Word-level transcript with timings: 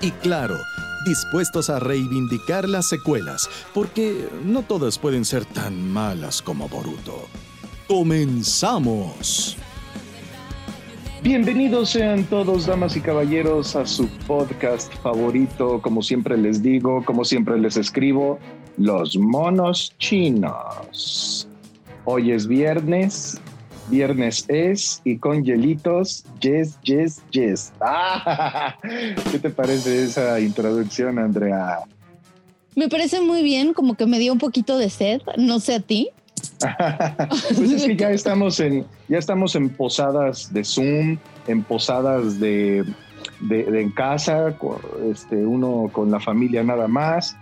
Y 0.00 0.12
claro, 0.12 0.56
dispuestos 1.04 1.70
a 1.70 1.80
reivindicar 1.80 2.68
las 2.68 2.88
secuelas, 2.88 3.50
porque 3.74 4.28
no 4.44 4.62
todas 4.62 4.96
pueden 4.96 5.24
ser 5.24 5.44
tan 5.44 5.90
malas 5.90 6.40
como 6.40 6.68
Boruto. 6.68 7.26
¡Comenzamos! 7.88 9.56
Bienvenidos 11.20 11.90
sean 11.90 12.22
todos, 12.24 12.66
damas 12.66 12.96
y 12.96 13.00
caballeros, 13.00 13.74
a 13.74 13.84
su 13.86 14.06
podcast 14.28 14.94
favorito, 15.02 15.82
como 15.82 16.00
siempre 16.00 16.36
les 16.36 16.62
digo, 16.62 17.04
como 17.04 17.24
siempre 17.24 17.58
les 17.58 17.76
escribo, 17.76 18.38
Los 18.76 19.16
Monos 19.16 19.92
Chinos. 19.98 21.48
Hoy 22.04 22.30
es 22.30 22.46
viernes, 22.46 23.40
viernes 23.88 24.44
es, 24.48 25.00
y 25.04 25.18
con 25.18 25.44
hielitos, 25.44 26.24
yes, 26.40 26.78
yes, 26.82 27.22
yes. 27.30 27.72
Ah, 27.80 28.76
¿Qué 29.30 29.38
te 29.38 29.50
parece 29.50 30.04
esa 30.04 30.40
introducción, 30.40 31.18
Andrea? 31.18 31.80
Me 32.76 32.88
parece 32.88 33.20
muy 33.20 33.42
bien, 33.42 33.74
como 33.74 33.94
que 33.94 34.06
me 34.06 34.18
dio 34.18 34.32
un 34.32 34.38
poquito 34.38 34.78
de 34.78 34.90
sed, 34.90 35.20
no 35.36 35.58
sé 35.58 35.74
a 35.76 35.80
ti. 35.80 36.10
pues 37.56 37.72
es 37.72 37.84
que 37.84 37.96
ya 37.96 38.10
estamos 38.10 38.60
en, 38.60 38.86
ya 39.08 39.18
estamos 39.18 39.56
en 39.56 39.70
posadas 39.70 40.52
de 40.52 40.64
Zoom, 40.64 41.18
en 41.46 41.62
posadas 41.64 42.38
de, 42.38 42.84
de, 43.40 43.80
en 43.80 43.90
casa, 43.90 44.54
este, 45.10 45.36
uno 45.36 45.90
con 45.92 46.10
la 46.10 46.20
familia 46.20 46.62
nada 46.62 46.88
más. 46.88 47.36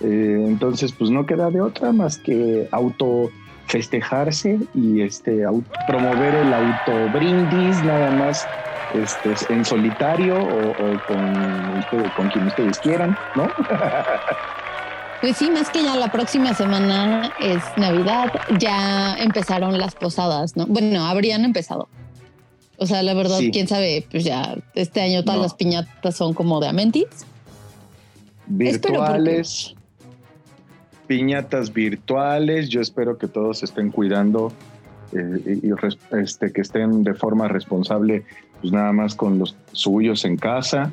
Eh, 0.00 0.44
entonces, 0.46 0.92
pues 0.92 1.10
no 1.10 1.24
queda 1.24 1.50
de 1.50 1.60
otra 1.60 1.92
más 1.92 2.18
que 2.18 2.68
auto 2.70 3.30
festejarse 3.66 4.58
y 4.74 5.00
este 5.02 5.44
promover 5.86 6.34
el 6.34 6.52
auto 6.52 7.08
brindis 7.12 7.82
nada 7.82 8.10
más 8.10 8.46
este, 8.94 9.34
en 9.52 9.64
solitario 9.64 10.36
o, 10.38 11.00
con, 11.06 11.82
con 12.16 12.28
quien 12.28 12.46
ustedes 12.46 12.78
quieran, 12.78 13.16
¿no? 13.34 13.48
Pues 15.20 15.38
sí, 15.38 15.50
más 15.50 15.70
que 15.70 15.82
ya 15.82 15.96
la 15.96 16.08
próxima 16.08 16.52
semana 16.52 17.32
es 17.40 17.62
Navidad, 17.78 18.30
ya 18.58 19.16
empezaron 19.16 19.78
las 19.78 19.94
posadas, 19.94 20.54
¿no? 20.54 20.66
Bueno, 20.66 21.06
habrían 21.06 21.46
empezado. 21.46 21.88
O 22.76 22.84
sea, 22.84 23.02
la 23.02 23.14
verdad, 23.14 23.38
quién 23.50 23.66
sabe, 23.66 24.06
pues 24.10 24.24
ya 24.24 24.54
este 24.74 25.00
año 25.00 25.24
todas 25.24 25.40
las 25.40 25.54
piñatas 25.54 26.14
son 26.14 26.34
como 26.34 26.60
de 26.60 26.68
Amentis. 26.68 27.24
Virtuales, 28.46 29.74
piñatas 31.06 31.72
virtuales. 31.72 32.68
Yo 32.68 32.80
espero 32.80 33.18
que 33.18 33.28
todos 33.28 33.62
estén 33.62 33.90
cuidando 33.90 34.52
eh, 35.12 35.60
y 35.62 35.70
este, 36.16 36.52
que 36.52 36.60
estén 36.60 37.04
de 37.04 37.14
forma 37.14 37.48
responsable, 37.48 38.24
pues 38.60 38.72
nada 38.72 38.92
más 38.92 39.14
con 39.14 39.38
los 39.38 39.56
suyos 39.72 40.24
en 40.24 40.36
casa, 40.36 40.90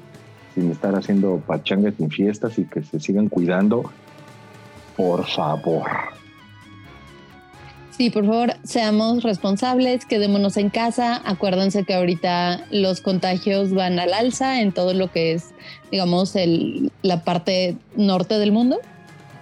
sin 0.56 0.72
estar 0.72 0.96
haciendo 0.96 1.42
pachangas 1.46 2.00
ni 2.00 2.10
fiestas 2.10 2.60
y 2.60 2.66
que 2.66 2.84
se 2.84 3.00
sigan 3.00 3.30
cuidando 3.30 3.90
por 4.96 5.26
favor. 5.26 5.88
Sí, 7.92 8.10
por 8.10 8.26
favor, 8.26 8.54
seamos 8.64 9.24
responsables, 9.24 10.06
quedémonos 10.06 10.58
en 10.58 10.70
casa. 10.70 11.22
Acuérdense 11.26 11.84
que 11.84 11.94
ahorita 11.94 12.66
los 12.72 13.02
contagios 13.02 13.74
van 13.74 14.00
al 14.00 14.14
alza 14.14 14.62
en 14.62 14.72
todo 14.72 14.94
lo 14.94 15.12
que 15.12 15.34
es, 15.34 15.52
digamos, 15.92 16.36
el, 16.36 16.92
la 17.04 17.24
parte 17.24 17.76
norte 17.96 18.40
del 18.40 18.52
mundo, 18.52 18.80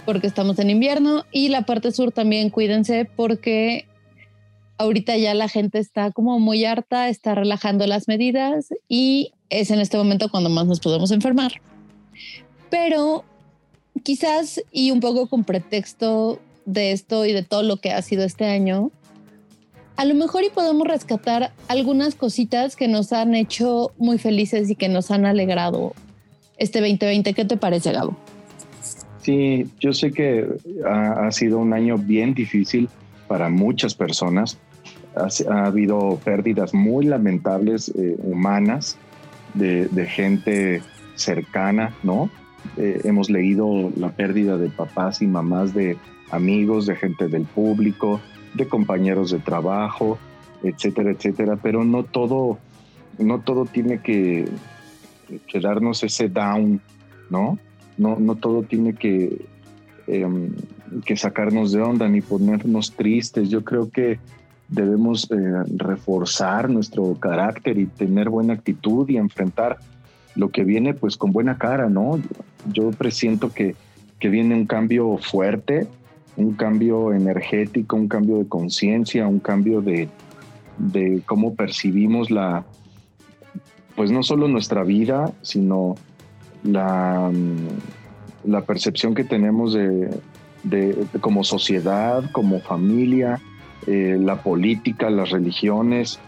porque 0.09 0.25
estamos 0.25 0.57
en 0.57 0.71
invierno, 0.71 1.23
y 1.31 1.49
la 1.49 1.67
parte 1.67 1.91
sur 1.91 2.11
también 2.11 2.49
cuídense 2.49 3.05
porque 3.05 3.85
ahorita 4.79 5.15
ya 5.17 5.35
la 5.35 5.47
gente 5.47 5.77
está 5.77 6.09
como 6.09 6.39
muy 6.39 6.65
harta, 6.65 7.09
está 7.09 7.35
relajando 7.35 7.85
las 7.85 8.07
medidas 8.07 8.69
y 8.87 9.33
es 9.51 9.69
en 9.69 9.79
este 9.79 9.97
momento 9.97 10.31
cuando 10.31 10.49
más 10.49 10.65
nos 10.65 10.79
podemos 10.79 11.11
enfermar. 11.11 11.61
Pero 12.71 13.23
quizás 14.01 14.59
y 14.71 14.89
un 14.89 14.99
poco 14.99 15.27
con 15.27 15.43
pretexto 15.43 16.39
de 16.65 16.91
esto 16.91 17.27
y 17.27 17.33
de 17.33 17.43
todo 17.43 17.61
lo 17.61 17.77
que 17.77 17.91
ha 17.91 18.01
sido 18.01 18.23
este 18.23 18.45
año, 18.45 18.89
a 19.95 20.05
lo 20.05 20.15
mejor 20.15 20.43
y 20.43 20.49
podemos 20.49 20.87
rescatar 20.87 21.53
algunas 21.67 22.15
cositas 22.15 22.75
que 22.75 22.87
nos 22.87 23.13
han 23.13 23.35
hecho 23.35 23.91
muy 23.99 24.17
felices 24.17 24.71
y 24.71 24.75
que 24.75 24.89
nos 24.89 25.11
han 25.11 25.27
alegrado 25.27 25.93
este 26.57 26.79
2020. 26.79 27.35
¿Qué 27.35 27.45
te 27.45 27.57
parece, 27.57 27.91
Gabo? 27.91 28.17
Sí, 29.22 29.68
yo 29.80 29.94
sé 29.94 30.12
que 30.12 30.47
ha, 30.85 31.31
sido 31.31 31.59
un 31.59 31.74
año 31.74 31.97
bien 31.97 32.34
difícil 32.34 32.90
para 33.28 33.50
muchas 33.50 33.94
personas. 33.94 34.57
Ha, 35.16 35.66
habido 35.66 36.19
pérdidas 36.24 36.74
muy 36.74 37.06
lamentables 37.06 37.90
eh, 37.90 38.16
humanas 38.19 38.97
de, 39.53 39.90
gente 40.07 40.81
cercana, 41.16 41.94
¿no? 42.03 42.30
Eh, 42.78 43.02
hemos 43.03 43.30
leído 43.30 43.91
la 43.96 44.09
pérdida 44.09 44.57
de 44.57 44.69
papás 44.69 45.22
y 45.22 45.28
mamás 45.28 45.74
de 45.74 45.97
amigos, 46.31 46.86
de 46.86 46.96
gente 46.96 47.28
del 47.28 47.44
público, 47.44 48.22
de 48.53 48.68
compañeros 48.68 49.31
de 49.31 49.40
trabajo, 49.40 50.18
etcétera, 50.63 51.12
etcétera, 51.12 51.57
pero 51.62 51.84
no 51.84 52.03
todo, 52.03 52.57
no 53.18 53.40
todo 53.40 53.66
tiene 53.66 54.01
que, 54.01 54.50
darnos 55.62 56.03
ese 56.03 56.30
down, 56.30 56.81
¿no? 57.30 57.59
No, 57.99 58.17
no 58.17 58.35
todo 58.35 58.63
tiene 58.63 58.93
que, 58.93 59.45
em, 60.07 60.53
que 61.05 61.15
sacarnos 61.15 61.71
de 61.71 61.81
onda 61.81 62.07
ni 62.07 62.21
ponernos 62.21 62.93
tristes. 62.93 63.49
Yo 63.49 63.63
creo 63.63 63.91
que 63.91 64.19
debemos 64.69 65.29
eh, 65.31 65.35
reforzar 65.75 66.69
nuestro 66.69 67.13
carácter 67.15 67.77
y 67.77 67.85
tener 67.85 68.29
buena 68.29 68.53
actitud 68.53 69.07
y 69.09 69.17
enfrentar 69.17 69.77
lo 70.35 70.49
que 70.49 70.63
viene 70.63 70.93
pues 70.93 71.17
con 71.17 71.31
buena 71.31 71.57
cara, 71.57 71.89
¿no? 71.89 72.19
Yo 72.71 72.89
presiento 72.91 73.51
que, 73.51 73.75
que 74.19 74.29
viene 74.29 74.55
un 74.55 74.65
cambio 74.65 75.17
fuerte, 75.17 75.88
un 76.38 76.53
cambio 76.53 77.13
energético, 77.13 77.97
un 77.97 78.07
cambio 78.07 78.38
de 78.38 78.47
conciencia, 78.47 79.27
un 79.27 79.39
cambio 79.39 79.81
de, 79.81 80.07
de 80.77 81.21
cómo 81.25 81.53
percibimos 81.53 82.31
la, 82.31 82.63
pues 83.95 84.11
no 84.11 84.23
solo 84.23 84.47
nuestra 84.47 84.83
vida, 84.83 85.33
sino 85.41 85.95
la, 86.63 87.31
la 88.44 88.61
percepción 88.61 89.15
que 89.15 89.23
tenemos 89.23 89.73
de, 89.73 90.09
de, 90.63 91.07
como 91.21 91.44
sociedad, 91.44 92.29
como 92.31 92.59
familia, 92.59 93.39
eh, 93.88 94.17
la 94.19 94.41
política, 94.41 95.09
las 95.09 95.29
religiones, 95.29 96.19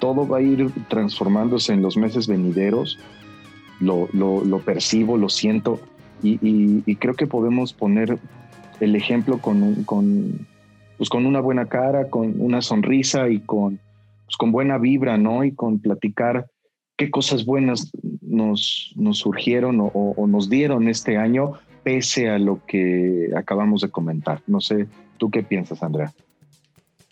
todo 0.00 0.26
va 0.26 0.38
a 0.38 0.42
ir 0.42 0.70
transformándose 0.88 1.72
en 1.72 1.82
los 1.82 1.96
meses 1.96 2.26
venideros 2.26 2.98
lo, 3.80 4.08
lo, 4.12 4.58
percibo, 4.60 5.16
lo 5.16 5.28
siento 5.28 5.80
y, 6.22 6.94
creo 6.96 7.14
que 7.14 7.26
podemos 7.26 7.72
poner 7.72 8.18
el 8.80 8.96
ejemplo 8.96 9.38
con, 9.38 9.84
con, 9.84 10.46
pues 10.96 11.08
con 11.08 11.26
una 11.26 11.40
buena 11.40 11.66
cara, 11.66 12.08
con 12.08 12.40
una 12.40 12.62
sonrisa 12.62 13.28
y 13.28 13.40
con, 13.40 13.78
pues 14.24 14.36
con 14.38 14.52
buena 14.52 14.78
vibra, 14.78 15.18
¿no? 15.18 15.44
Y 15.44 15.52
con 15.52 15.78
platicar 15.78 16.46
qué 16.96 17.10
cosas 17.10 17.44
buenas 17.44 17.92
nos, 18.26 18.92
nos 18.96 19.18
surgieron 19.18 19.78
o, 19.80 20.26
nos 20.26 20.50
dieron 20.50 20.88
este 20.88 21.16
año, 21.16 21.52
pese 21.82 22.28
a 22.28 22.38
lo 22.38 22.60
que 22.66 23.30
acabamos 23.36 23.80
de 23.80 23.90
comentar. 23.90 24.42
No 24.46 24.60
sé, 24.60 24.86
¿tú 25.16 25.30
qué 25.30 25.42
piensas, 25.42 25.82
Andrea? 25.82 26.12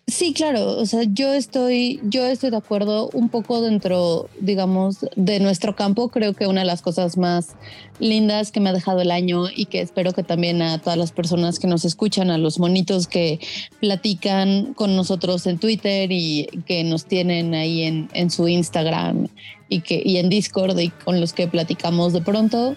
Sí, 0.07 0.35
claro, 0.35 0.77
o 0.77 0.85
sea, 0.85 1.05
yo 1.05 1.33
estoy, 1.33 1.99
yo 2.03 2.27
estoy 2.27 2.51
de 2.51 2.59
acuerdo 2.59 3.09
un 3.15 3.31
poco 3.31 3.63
dentro, 3.63 4.29
digamos, 4.39 4.99
de 5.17 5.41
nuestro 5.41 5.75
campo. 5.77 6.11
Creo 6.11 6.35
que 6.35 6.47
una 6.47 6.61
de 6.61 6.67
las 6.67 6.83
cosas 6.83 7.17
más 7.17 7.57
lindas 7.99 8.53
que 8.53 8.61
me 8.61 8.69
ha 8.69 8.75
dejado 8.75 9.01
el 9.01 9.11
año 9.11 9.47
y 9.49 9.65
que 9.65 9.81
espero 9.81 10.13
que 10.13 10.23
también 10.23 10.61
a 10.61 10.79
todas 10.79 10.99
las 10.99 11.11
personas 11.11 11.59
que 11.59 11.69
nos 11.69 11.87
escuchan, 11.87 12.31
a 12.31 12.37
los 12.37 12.59
monitos 12.59 13.07
que 13.07 13.41
platican 13.81 14.75
con 14.75 14.95
nosotros 14.95 15.47
en 15.47 15.59
Twitter 15.59 16.13
y 16.13 16.49
que 16.67 16.85
nos 16.85 17.07
tienen 17.07 17.55
ahí 17.55 17.85
en, 17.85 18.11
en 18.13 18.31
su 18.31 18.47
Instagram 18.47 19.29
y 19.71 19.81
que 19.81 20.03
y 20.05 20.19
en 20.19 20.29
Discord 20.29 20.79
y 20.81 20.91
con 20.91 21.19
los 21.19 21.33
que 21.33 21.49
platicamos 21.49 22.13
de 22.13 22.21
pronto. 22.21 22.77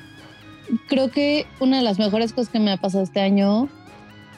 Creo 0.88 1.12
que 1.12 1.46
una 1.60 1.78
de 1.78 1.84
las 1.84 2.00
mejores 2.00 2.32
cosas 2.32 2.50
que 2.50 2.60
me 2.60 2.72
ha 2.72 2.78
pasado 2.78 3.04
este 3.04 3.20
año 3.20 3.68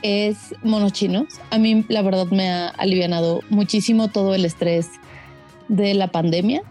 es 0.02 0.56
monos 0.64 0.94
chinos. 0.94 1.28
A 1.50 1.58
mí 1.58 1.86
la 1.88 2.02
verdad 2.02 2.28
me 2.28 2.50
ha 2.50 2.70
alivianado 2.70 3.42
muchísimo 3.50 4.08
todo 4.10 4.36
el 4.36 4.46
estrés 4.46 4.90
de 5.68 5.94
la 5.94 6.08
pandemia. 6.08 6.64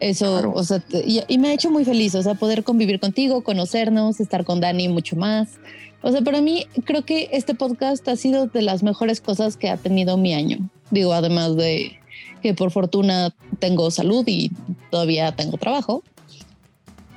Eso, 0.00 0.52
o 0.54 0.64
sea, 0.64 0.82
y, 1.28 1.38
me 1.38 1.48
ha 1.48 1.52
hecho 1.54 1.70
muy 1.70 1.84
feliz, 1.84 2.14
o 2.14 2.22
sea, 2.22 2.34
poder 2.34 2.64
convivir 2.64 3.00
contigo, 3.00 3.42
conocernos, 3.42 4.20
estar 4.20 4.44
con 4.44 4.60
Dani 4.60 4.88
mucho 4.88 5.16
más. 5.16 5.58
O 6.02 6.10
sea, 6.10 6.20
para 6.20 6.42
mí 6.42 6.66
creo 6.84 7.04
que 7.04 7.30
este 7.32 7.54
podcast 7.54 8.06
ha 8.08 8.16
sido 8.16 8.46
de 8.46 8.62
las 8.62 8.82
mejores 8.82 9.20
cosas 9.20 9.56
que 9.56 9.70
ha 9.70 9.76
tenido 9.76 10.16
mi 10.18 10.34
año. 10.34 10.58
Digo, 10.90 11.14
además 11.14 11.56
de 11.56 11.98
que 12.42 12.52
por 12.52 12.70
fortuna 12.70 13.34
tengo 13.58 13.90
salud 13.90 14.24
y 14.26 14.50
todavía 14.90 15.34
tengo 15.34 15.56
trabajo 15.56 16.02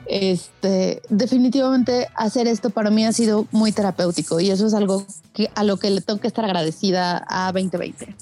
este, 0.10 1.02
definitivamente 1.10 2.08
hacer 2.16 2.48
esto 2.48 2.70
para 2.70 2.90
mí 2.90 3.06
ha 3.06 3.12
sido 3.12 3.46
muy 3.52 3.72
terapéutico 3.72 4.40
y 4.40 4.50
eso 4.50 4.68
es 4.68 4.74
algo 4.74 5.06
que, 5.34 5.50
a 5.56 5.64
lo 5.64 5.78
que 5.78 5.90
le 5.90 6.02
tengo 6.02 6.20
que 6.20 6.28
estar 6.28 6.46
agradecida 6.46 7.26
a 7.28 7.52
2020. 7.52 8.16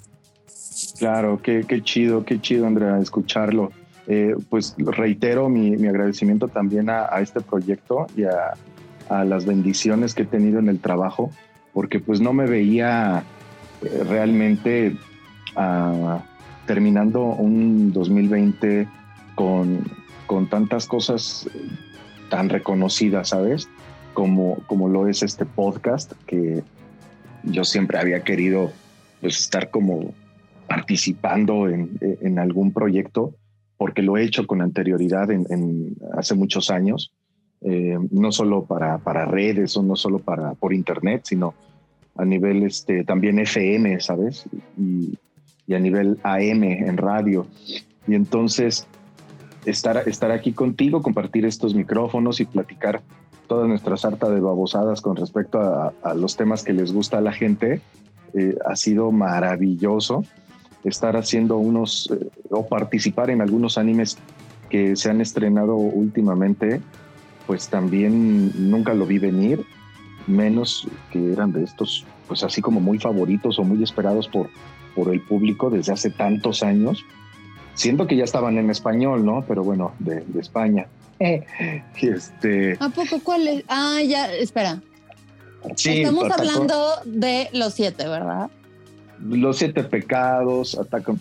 Claro, 0.99 1.39
qué, 1.41 1.65
qué 1.67 1.81
chido, 1.81 2.25
qué 2.25 2.39
chido, 2.39 2.67
Andrea, 2.67 2.99
escucharlo. 2.99 3.71
Eh, 4.07 4.35
pues 4.49 4.75
reitero 4.77 5.49
mi, 5.49 5.71
mi 5.71 5.87
agradecimiento 5.87 6.47
también 6.47 6.89
a, 6.89 7.07
a, 7.11 7.21
este 7.21 7.41
proyecto 7.41 8.05
y 8.15 8.23
a, 8.23 8.53
a, 9.09 9.25
las 9.25 9.45
bendiciones 9.45 10.13
que 10.13 10.23
he 10.23 10.25
tenido 10.25 10.59
en 10.59 10.69
el 10.69 10.79
trabajo, 10.79 11.31
porque 11.73 11.99
pues 11.99 12.21
no 12.21 12.31
me 12.31 12.45
veía 12.45 13.23
eh, 13.81 14.03
realmente 14.07 14.95
uh, 15.57 16.19
terminando 16.67 17.23
un 17.23 17.91
2020 17.91 18.87
con 19.33 19.83
con 20.27 20.49
tantas 20.49 20.87
cosas 20.87 21.47
tan 22.29 22.49
reconocidas, 22.49 23.29
¿sabes? 23.29 23.69
Como, 24.13 24.57
como 24.67 24.89
lo 24.89 25.07
es 25.07 25.23
este 25.23 25.45
podcast, 25.45 26.13
que 26.25 26.63
yo 27.43 27.63
siempre 27.63 27.99
había 27.99 28.23
querido 28.23 28.71
pues, 29.21 29.39
estar 29.39 29.69
como 29.69 30.13
participando 30.67 31.69
en, 31.69 32.39
algún 32.39 32.73
proyecto, 32.73 33.35
porque 33.77 34.01
lo 34.01 34.17
he 34.17 34.23
hecho 34.23 34.47
con 34.47 34.61
anterioridad 34.61 35.29
en, 35.31 35.95
hace 36.17 36.33
muchos 36.33 36.71
años, 36.71 37.13
eh, 37.61 37.97
no 38.11 38.31
solo 38.31 38.65
para, 38.65 38.97
para 38.99 39.25
redes 39.25 39.77
o 39.77 39.83
no 39.83 39.95
solo 39.95 40.19
para, 40.19 40.53
por 40.55 40.73
internet, 40.73 41.21
sino 41.25 41.53
a 42.15 42.25
nivel 42.25 42.63
este, 42.63 43.03
también 43.03 43.39
FM, 43.39 43.99
¿sabes? 43.99 44.45
Y, 44.77 45.17
y 45.67 45.73
a 45.73 45.79
nivel 45.79 46.19
AM 46.23 46.63
en 46.63 46.97
radio. 46.97 47.45
Y 48.07 48.15
entonces 48.15 48.87
estar, 49.65 50.07
estar 50.07 50.31
aquí 50.31 50.53
contigo, 50.53 51.01
compartir 51.01 51.45
estos 51.45 51.73
micrófonos 51.73 52.39
y 52.39 52.45
platicar 52.45 53.01
toda 53.47 53.67
nuestra 53.67 53.97
sarta 53.97 54.29
de 54.29 54.39
babosadas 54.39 55.01
con 55.01 55.15
respecto 55.15 55.59
a, 55.59 56.13
los 56.15 56.35
temas 56.35 56.63
que 56.63 56.73
les 56.73 56.91
gusta 56.91 57.17
a 57.17 57.21
la 57.21 57.31
gente. 57.31 57.81
Eh, 58.33 58.55
ha 58.65 58.75
sido 58.75 59.11
maravilloso 59.11 60.23
estar 60.83 61.15
haciendo 61.15 61.57
unos 61.57 62.11
eh, 62.11 62.29
o 62.49 62.67
participar 62.67 63.29
en 63.29 63.41
algunos 63.41 63.77
animes 63.77 64.17
que 64.69 64.95
se 64.95 65.09
han 65.09 65.21
estrenado 65.21 65.75
últimamente, 65.75 66.81
pues 67.47 67.69
también 67.69 68.51
nunca 68.69 68.93
lo 68.93 69.05
vi 69.05 69.19
venir, 69.19 69.65
menos 70.27 70.87
que 71.11 71.31
eran 71.31 71.53
de 71.53 71.63
estos, 71.63 72.05
pues 72.27 72.43
así 72.43 72.61
como 72.61 72.79
muy 72.79 72.97
favoritos 72.99 73.59
o 73.59 73.63
muy 73.63 73.83
esperados 73.83 74.27
por, 74.27 74.49
por 74.95 75.13
el 75.13 75.21
público 75.21 75.69
desde 75.69 75.93
hace 75.93 76.09
tantos 76.09 76.63
años 76.63 77.05
Siento 77.75 78.07
que 78.07 78.15
ya 78.15 78.23
estaban 78.23 78.57
en 78.57 78.69
español, 78.69 79.25
¿no? 79.25 79.43
Pero 79.47 79.63
bueno, 79.63 79.93
de, 79.99 80.23
España. 80.39 80.87
este. 81.19 82.77
¿A 82.79 82.89
poco 82.89 83.19
cuál 83.23 83.47
es? 83.47 83.63
Ah, 83.67 83.99
ya, 84.05 84.33
espera. 84.33 84.81
Sí, 85.75 86.01
Estamos 86.01 86.31
hablando 86.31 86.89
de 87.05 87.49
los 87.53 87.73
siete, 87.73 88.07
¿verdad? 88.07 88.49
Los 89.19 89.57
siete 89.57 89.83
pecados, 89.83 90.77
Attack 90.77 91.09
on 91.09 91.19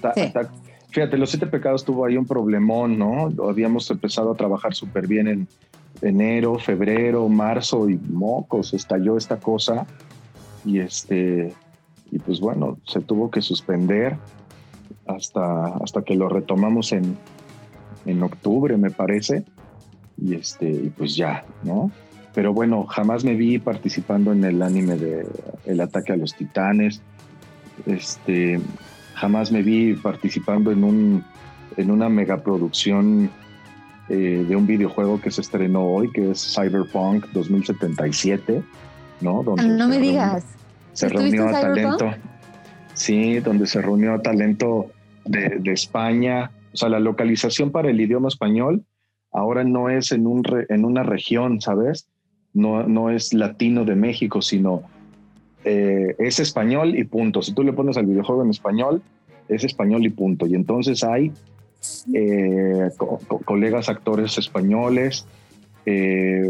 Fíjate, 0.91 1.19
los 1.19 1.31
siete 1.31 1.47
pecados 1.47 1.85
tuvo 1.85 2.05
ahí 2.05 2.17
un 2.17 2.27
problemón, 2.27 2.99
¿no? 2.99 3.33
Habíamos 3.49 3.91
empezado 3.91 4.33
a 4.33 4.37
trabajar 4.37 4.75
súper 4.75 5.09
bien 5.09 5.27
en 5.27 5.49
enero, 6.03 6.59
febrero, 6.59 7.29
marzo 7.29 7.89
y 7.89 7.97
mocos, 7.97 8.75
estalló 8.75 9.17
esta 9.17 9.39
cosa 9.39 9.87
y 10.65 10.79
este, 10.79 11.53
y 12.11 12.19
pues 12.19 12.39
bueno, 12.39 12.79
se 12.87 13.01
tuvo 13.01 13.31
que 13.31 13.43
suspender 13.43 14.17
hasta, 15.07 15.77
hasta 15.77 16.03
que 16.03 16.15
lo 16.15 16.29
retomamos 16.29 16.93
en, 16.93 17.17
en 18.07 18.23
octubre, 18.23 18.77
me 18.77 18.91
parece. 18.91 19.45
Y 20.17 20.35
este, 20.35 20.93
pues 20.97 21.17
ya, 21.17 21.45
¿no? 21.63 21.91
Pero 22.35 22.53
bueno, 22.53 22.85
jamás 22.85 23.25
me 23.25 23.35
vi 23.35 23.59
participando 23.59 24.33
en 24.33 24.45
el 24.45 24.61
anime 24.63 24.97
de 24.97 25.27
El 25.65 25.81
ataque 25.81 26.13
a 26.13 26.17
los 26.17 26.35
titanes. 26.35 27.01
Este, 27.87 28.61
jamás 29.15 29.53
me 29.53 29.63
vi 29.63 29.95
participando 29.95 30.71
en 30.71 30.85
un 30.85 31.25
en 31.77 31.91
una 31.91 32.09
megaproducción 32.09 33.31
eh, 34.09 34.45
de 34.49 34.57
un 34.57 34.67
videojuego 34.67 35.21
que 35.21 35.31
se 35.31 35.41
estrenó 35.41 35.85
hoy, 35.85 36.11
que 36.13 36.31
es 36.31 36.55
Cyberpunk 36.55 37.27
2077, 37.33 38.63
¿no? 39.21 39.43
Donde 39.43 39.67
no 39.67 39.89
me 39.89 39.99
digas. 39.99 40.45
Se 40.93 41.09
reunió 41.09 41.49
a 41.49 41.61
talento. 41.61 42.11
Sí, 42.95 43.41
donde 43.41 43.67
se 43.67 43.83
reunió 43.83 44.21
talento 44.21 44.91
de, 45.25 45.61
España. 45.73 46.51
O 46.73 46.77
sea, 46.77 46.89
la 46.89 47.01
localización 47.01 47.71
para 47.71 47.91
el 47.91 48.01
idioma 48.01 48.29
español 48.29 48.85
ahora 49.33 49.65
no 49.65 49.91
es 49.91 50.13
en, 50.13 50.27
un 50.27 50.45
en 50.69 50.85
una 50.85 51.03
región, 51.03 51.61
¿sabes? 51.61 52.09
No, 52.53 52.85
no 52.85 53.11
es 53.11 53.35
latino 53.35 53.85
de 53.85 53.97
México, 53.97 54.41
sino 54.41 54.83
eh, 55.65 56.15
es 56.19 56.39
español 56.39 56.97
y 56.97 57.05
punto. 57.05 57.43
Si 57.43 57.53
tú 57.53 57.63
le 57.63 57.73
pones 57.73 57.97
al 57.97 58.07
videojuego 58.07 58.45
en 58.45 58.51
español, 58.51 59.03
es 59.49 59.65
español 59.65 60.05
y 60.05 60.11
punto. 60.11 60.47
Y 60.47 60.55
entonces 60.55 61.03
hay 61.03 61.33
eh, 62.15 62.91
colegas 63.45 63.89
actores 63.89 64.39
españoles 64.39 65.27
eh, 65.87 66.49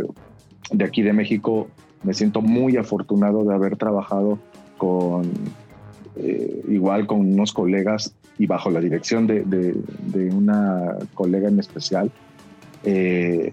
de 0.70 0.84
aquí 0.84 1.02
de 1.02 1.12
México. 1.12 1.68
Me 2.02 2.12
siento 2.12 2.42
muy 2.42 2.76
afortunado 2.76 3.44
de 3.44 3.54
haber 3.54 3.76
trabajado 3.76 4.38
con 4.76 5.30
igual 6.68 7.06
con 7.06 7.20
unos 7.20 7.52
colegas 7.52 8.14
y 8.38 8.46
bajo 8.46 8.70
la 8.70 8.80
dirección 8.80 9.26
de, 9.26 9.42
de, 9.44 10.30
una 10.30 10.96
colega 11.14 11.48
en 11.48 11.58
especial, 11.58 12.10
eh, 12.84 13.52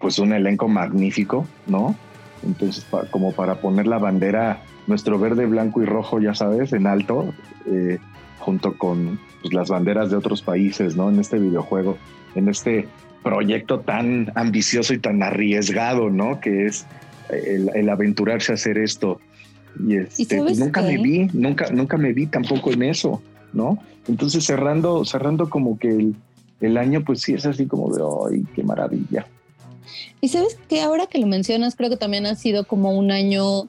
pues 0.00 0.18
un 0.18 0.32
elenco 0.32 0.68
magnífico, 0.68 1.46
¿no? 1.66 1.94
Entonces, 2.42 2.86
como 3.10 3.32
para 3.32 3.60
poner 3.60 3.86
la 3.86 3.98
bandera, 3.98 4.62
nuestro 4.86 5.18
verde, 5.18 5.46
blanco 5.46 5.82
y 5.82 5.86
rojo, 5.86 6.20
ya 6.20 6.34
sabes, 6.34 6.72
en 6.72 6.86
alto, 6.86 7.34
eh, 7.66 7.98
junto 8.38 8.76
con 8.78 9.18
pues, 9.42 9.52
las 9.52 9.68
banderas 9.68 10.10
de 10.10 10.16
otros 10.16 10.42
países, 10.42 10.96
¿no? 10.96 11.10
En 11.10 11.18
este 11.18 11.38
videojuego, 11.38 11.98
en 12.34 12.48
este 12.48 12.88
proyecto 13.22 13.80
tan 13.80 14.30
ambicioso 14.34 14.94
y 14.94 14.98
tan 14.98 15.22
arriesgado, 15.22 16.10
¿no? 16.10 16.40
Que 16.40 16.66
es 16.66 16.86
el, 17.28 17.88
aventurarse 17.88 18.52
a 18.52 18.54
hacer 18.54 18.78
esto. 18.78 19.20
Y, 19.80 19.96
este, 19.96 20.42
pues, 20.42 20.58
nunca 20.58 20.82
me 20.82 20.98
vi, 20.98 21.28
nunca, 21.32 21.70
nunca 21.70 21.96
me 21.96 22.12
vi 22.12 22.26
tampoco 22.26 22.72
en 22.72 22.82
eso. 22.84 23.22
¿no? 23.56 23.78
Entonces 24.06 24.44
cerrando, 24.44 25.04
cerrando 25.04 25.50
como 25.50 25.78
que 25.78 26.12
el, 26.60 26.76
año, 26.76 27.02
pues 27.04 27.22
sí 27.22 27.34
es 27.34 27.46
así 27.46 27.66
como 27.66 27.92
de, 27.92 28.02
¡ay, 28.30 28.44
qué 28.54 28.62
maravilla! 28.62 29.26
Y 30.20 30.28
sabes 30.28 30.56
que 30.68 30.82
ahora 30.82 31.06
que 31.06 31.18
lo 31.18 31.26
mencionas, 31.26 31.74
creo 31.74 31.90
que 31.90 31.96
también 31.96 32.26
ha 32.26 32.34
sido 32.34 32.66
como 32.66 32.92
un 32.92 33.10
año 33.10 33.68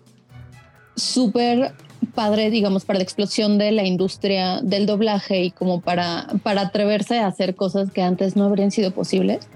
súper 0.95 1.73
padre, 2.13 2.49
digamos, 2.49 2.85
para 2.85 2.99
la 2.99 3.03
explosión 3.03 3.57
de 3.57 3.71
la 3.71 3.85
industria 3.85 4.61
del 4.61 4.85
doblaje 4.85 5.43
y 5.43 5.51
como 5.51 5.81
para, 5.81 6.27
para 6.43 6.61
atreverse 6.61 7.19
a 7.19 7.27
hacer 7.27 7.55
cosas 7.55 7.91
que 7.91 8.01
antes 8.01 8.35
no 8.35 8.45
habrían 8.45 8.71
sido 8.71 8.91
posibles. 8.91 9.47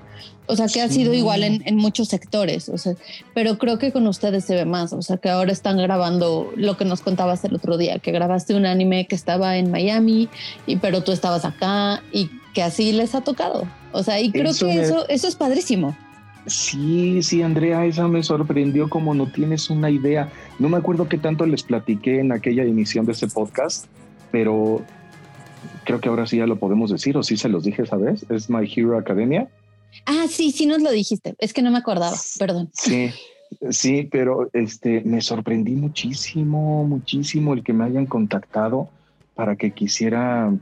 O 0.48 0.56
sea, 0.56 0.68
que 0.68 0.82
ha 0.82 0.90
sido 0.90 1.14
igual 1.14 1.44
en, 1.44 1.62
en, 1.66 1.78
muchos 1.78 2.10
sectores, 2.10 2.68
o 2.68 2.78
sea, 2.78 2.96
pero 3.34 3.58
creo 3.58 3.78
que 3.78 3.92
con 3.92 4.06
ustedes 4.08 4.44
se 4.44 4.56
ve 4.56 4.66
más, 4.66 4.92
o 4.92 5.02
sea, 5.02 5.18
que 5.18 5.30
ahora 5.30 5.52
están 5.52 5.78
grabando 5.78 6.52
lo 6.56 6.76
que 6.78 6.84
nos 6.84 7.02
contabas 7.02 7.46
el 7.46 7.56
otro 7.56 7.78
día, 7.78 8.00
que 8.00 8.12
grabaste 8.12 8.56
un 8.56 8.66
anime 8.66 9.08
que 9.08 9.16
estaba 9.16 9.58
en 9.58 9.72
Miami, 9.72 10.30
y, 10.66 10.76
pero 10.78 11.04
tú 11.04 11.12
estabas 11.12 11.46
acá 11.46 12.02
y 12.12 12.30
que 12.54 12.64
así 12.64 12.92
les 12.92 13.16
ha 13.16 13.22
tocado. 13.22 13.68
O 13.94 14.04
sea, 14.04 14.20
y 14.20 14.32
creo 14.32 14.54
que 14.54 14.82
eso, 14.82 15.08
eso 15.08 15.28
es 15.28 15.36
padrísimo. 15.36 15.96
Sí, 16.48 17.22
sí, 17.22 17.44
Andrea, 17.44 17.86
esa 17.86 18.08
me 18.08 18.24
sorprendió 18.24 18.90
como 18.90 19.14
no 19.14 19.28
tienes 19.32 19.70
una 19.70 19.90
idea. 19.90 20.30
No 20.58 20.70
me 20.70 20.78
acuerdo 20.78 21.08
qué 21.08 21.18
tanto 21.18 21.46
les 21.46 21.64
platiqué 21.64 22.20
en 22.20 22.32
aquella 22.32 22.64
emisión 22.64 23.06
de 23.06 23.12
ese 23.12 23.28
podcast, 23.28 23.86
pero 24.32 24.82
creo 25.84 26.00
que 26.00 26.10
ahora 26.10 26.26
sí 26.26 26.38
ya 26.38 26.48
lo 26.48 26.58
podemos 26.58 26.90
decir, 26.90 27.16
o 27.16 27.24
sí 27.24 27.38
se 27.38 27.50
los 27.50 27.64
dije 27.64 27.84
esa 27.84 27.98
vez, 27.98 28.26
es 28.30 28.50
My 28.50 28.72
Hero 28.76 28.98
Academia. 28.98 29.50
Ah, 30.06 30.26
sí, 30.30 30.52
sí 30.52 30.66
nos 30.66 30.82
lo 30.82 30.92
dijiste, 30.92 31.36
es 31.40 31.54
que 31.54 31.62
no 31.62 31.72
me 31.72 31.78
acordaba, 31.78 32.18
perdón. 32.40 32.70
Sí, 32.74 33.12
sí, 33.70 34.08
pero 34.12 34.50
este, 34.54 35.02
me 35.02 35.22
sorprendí 35.22 35.74
muchísimo, 35.74 36.84
muchísimo 36.86 37.54
el 37.54 37.64
que 37.64 37.74
me 37.74 37.86
hayan 37.86 38.06
contactado 38.06 38.90
para 39.36 39.56
que 39.56 39.72
quisiera 39.72 40.54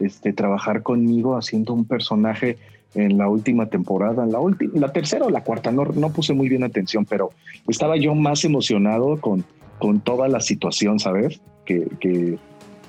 este, 0.00 0.32
trabajar 0.32 0.82
conmigo 0.82 1.36
haciendo 1.36 1.72
un 1.72 1.84
personaje 1.84 2.58
en 2.94 3.18
la 3.18 3.28
última 3.28 3.66
temporada, 3.66 4.26
la 4.26 4.38
la 4.74 4.92
tercera 4.92 5.26
o 5.26 5.30
la 5.30 5.44
cuarta, 5.44 5.70
no, 5.70 5.84
no 5.84 6.10
puse 6.10 6.32
muy 6.32 6.48
bien 6.48 6.64
atención, 6.64 7.04
pero 7.04 7.30
estaba 7.68 7.96
yo 7.96 8.14
más 8.14 8.44
emocionado 8.44 9.20
con, 9.20 9.44
con 9.78 10.00
toda 10.00 10.28
la 10.28 10.40
situación, 10.40 10.98
¿sabes? 10.98 11.40
Que, 11.64 11.86
que, 12.00 12.38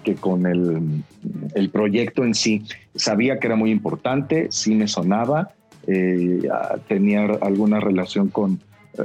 que 0.04 0.16
con 0.16 0.46
el, 0.46 1.04
el, 1.54 1.70
proyecto 1.70 2.24
en 2.24 2.34
sí. 2.34 2.64
Sabía 2.96 3.40
que 3.40 3.48
era 3.48 3.58
muy 3.58 3.72
importante, 3.72 4.48
sí 4.52 4.74
me 4.74 4.88
sonaba, 4.88 5.52
eh, 5.92 6.48
tenía 6.88 7.26
alguna 7.42 7.80
relación 7.80 8.30
con, 8.30 8.60
eh, 8.94 9.02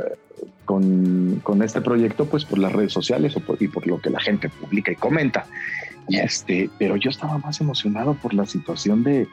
con, 0.67 1.41
con, 1.43 1.63
este 1.63 1.81
proyecto, 1.81 2.27
pues 2.27 2.45
por 2.45 2.59
las 2.59 2.73
redes 2.73 2.93
sociales 2.93 3.35
o 3.37 3.41
por, 3.41 3.63
y 3.63 3.69
por 3.69 3.87
lo 3.87 4.01
que 4.01 4.11
la 4.11 4.21
gente 4.21 4.51
publica 4.51 4.93
y 4.93 4.97
comenta. 4.97 5.47
Y 6.09 6.19
este, 6.19 6.69
pero 6.79 6.97
yo 6.97 7.09
estaba 7.09 7.39
más 7.39 7.61
emocionado 7.63 8.15
por 8.15 8.35
la 8.35 8.45
situación 8.45 9.03
de, 9.03 9.27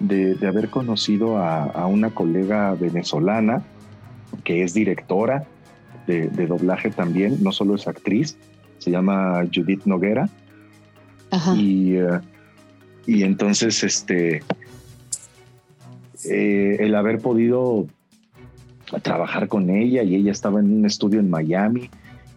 de, 0.00 0.34
de 0.34 0.46
haber 0.48 0.68
conocido 0.68 1.38
a, 1.38 1.62
a, 1.62 1.86
una 1.86 2.10
colega 2.10 2.74
venezolana 2.74 3.62
que 4.42 4.64
es 4.64 4.74
directora 4.74 5.44
de, 6.08 6.28
de, 6.28 6.46
doblaje 6.48 6.90
también, 6.90 7.40
no 7.40 7.52
solo 7.52 7.76
es 7.76 7.86
actriz, 7.86 8.36
se 8.78 8.90
llama 8.90 9.44
Judith 9.54 9.84
Noguera. 9.84 10.28
Ajá. 11.30 11.54
Y, 11.54 12.00
uh, 12.00 12.20
y 13.06 13.22
entonces, 13.22 13.84
este, 13.84 14.42
eh, 16.24 16.76
el 16.80 16.94
haber 16.94 17.18
podido 17.18 17.86
trabajar 19.02 19.48
con 19.48 19.70
ella 19.70 20.02
y 20.02 20.16
ella 20.16 20.32
estaba 20.32 20.60
en 20.60 20.72
un 20.72 20.86
estudio 20.86 21.20
en 21.20 21.30
Miami 21.30 21.90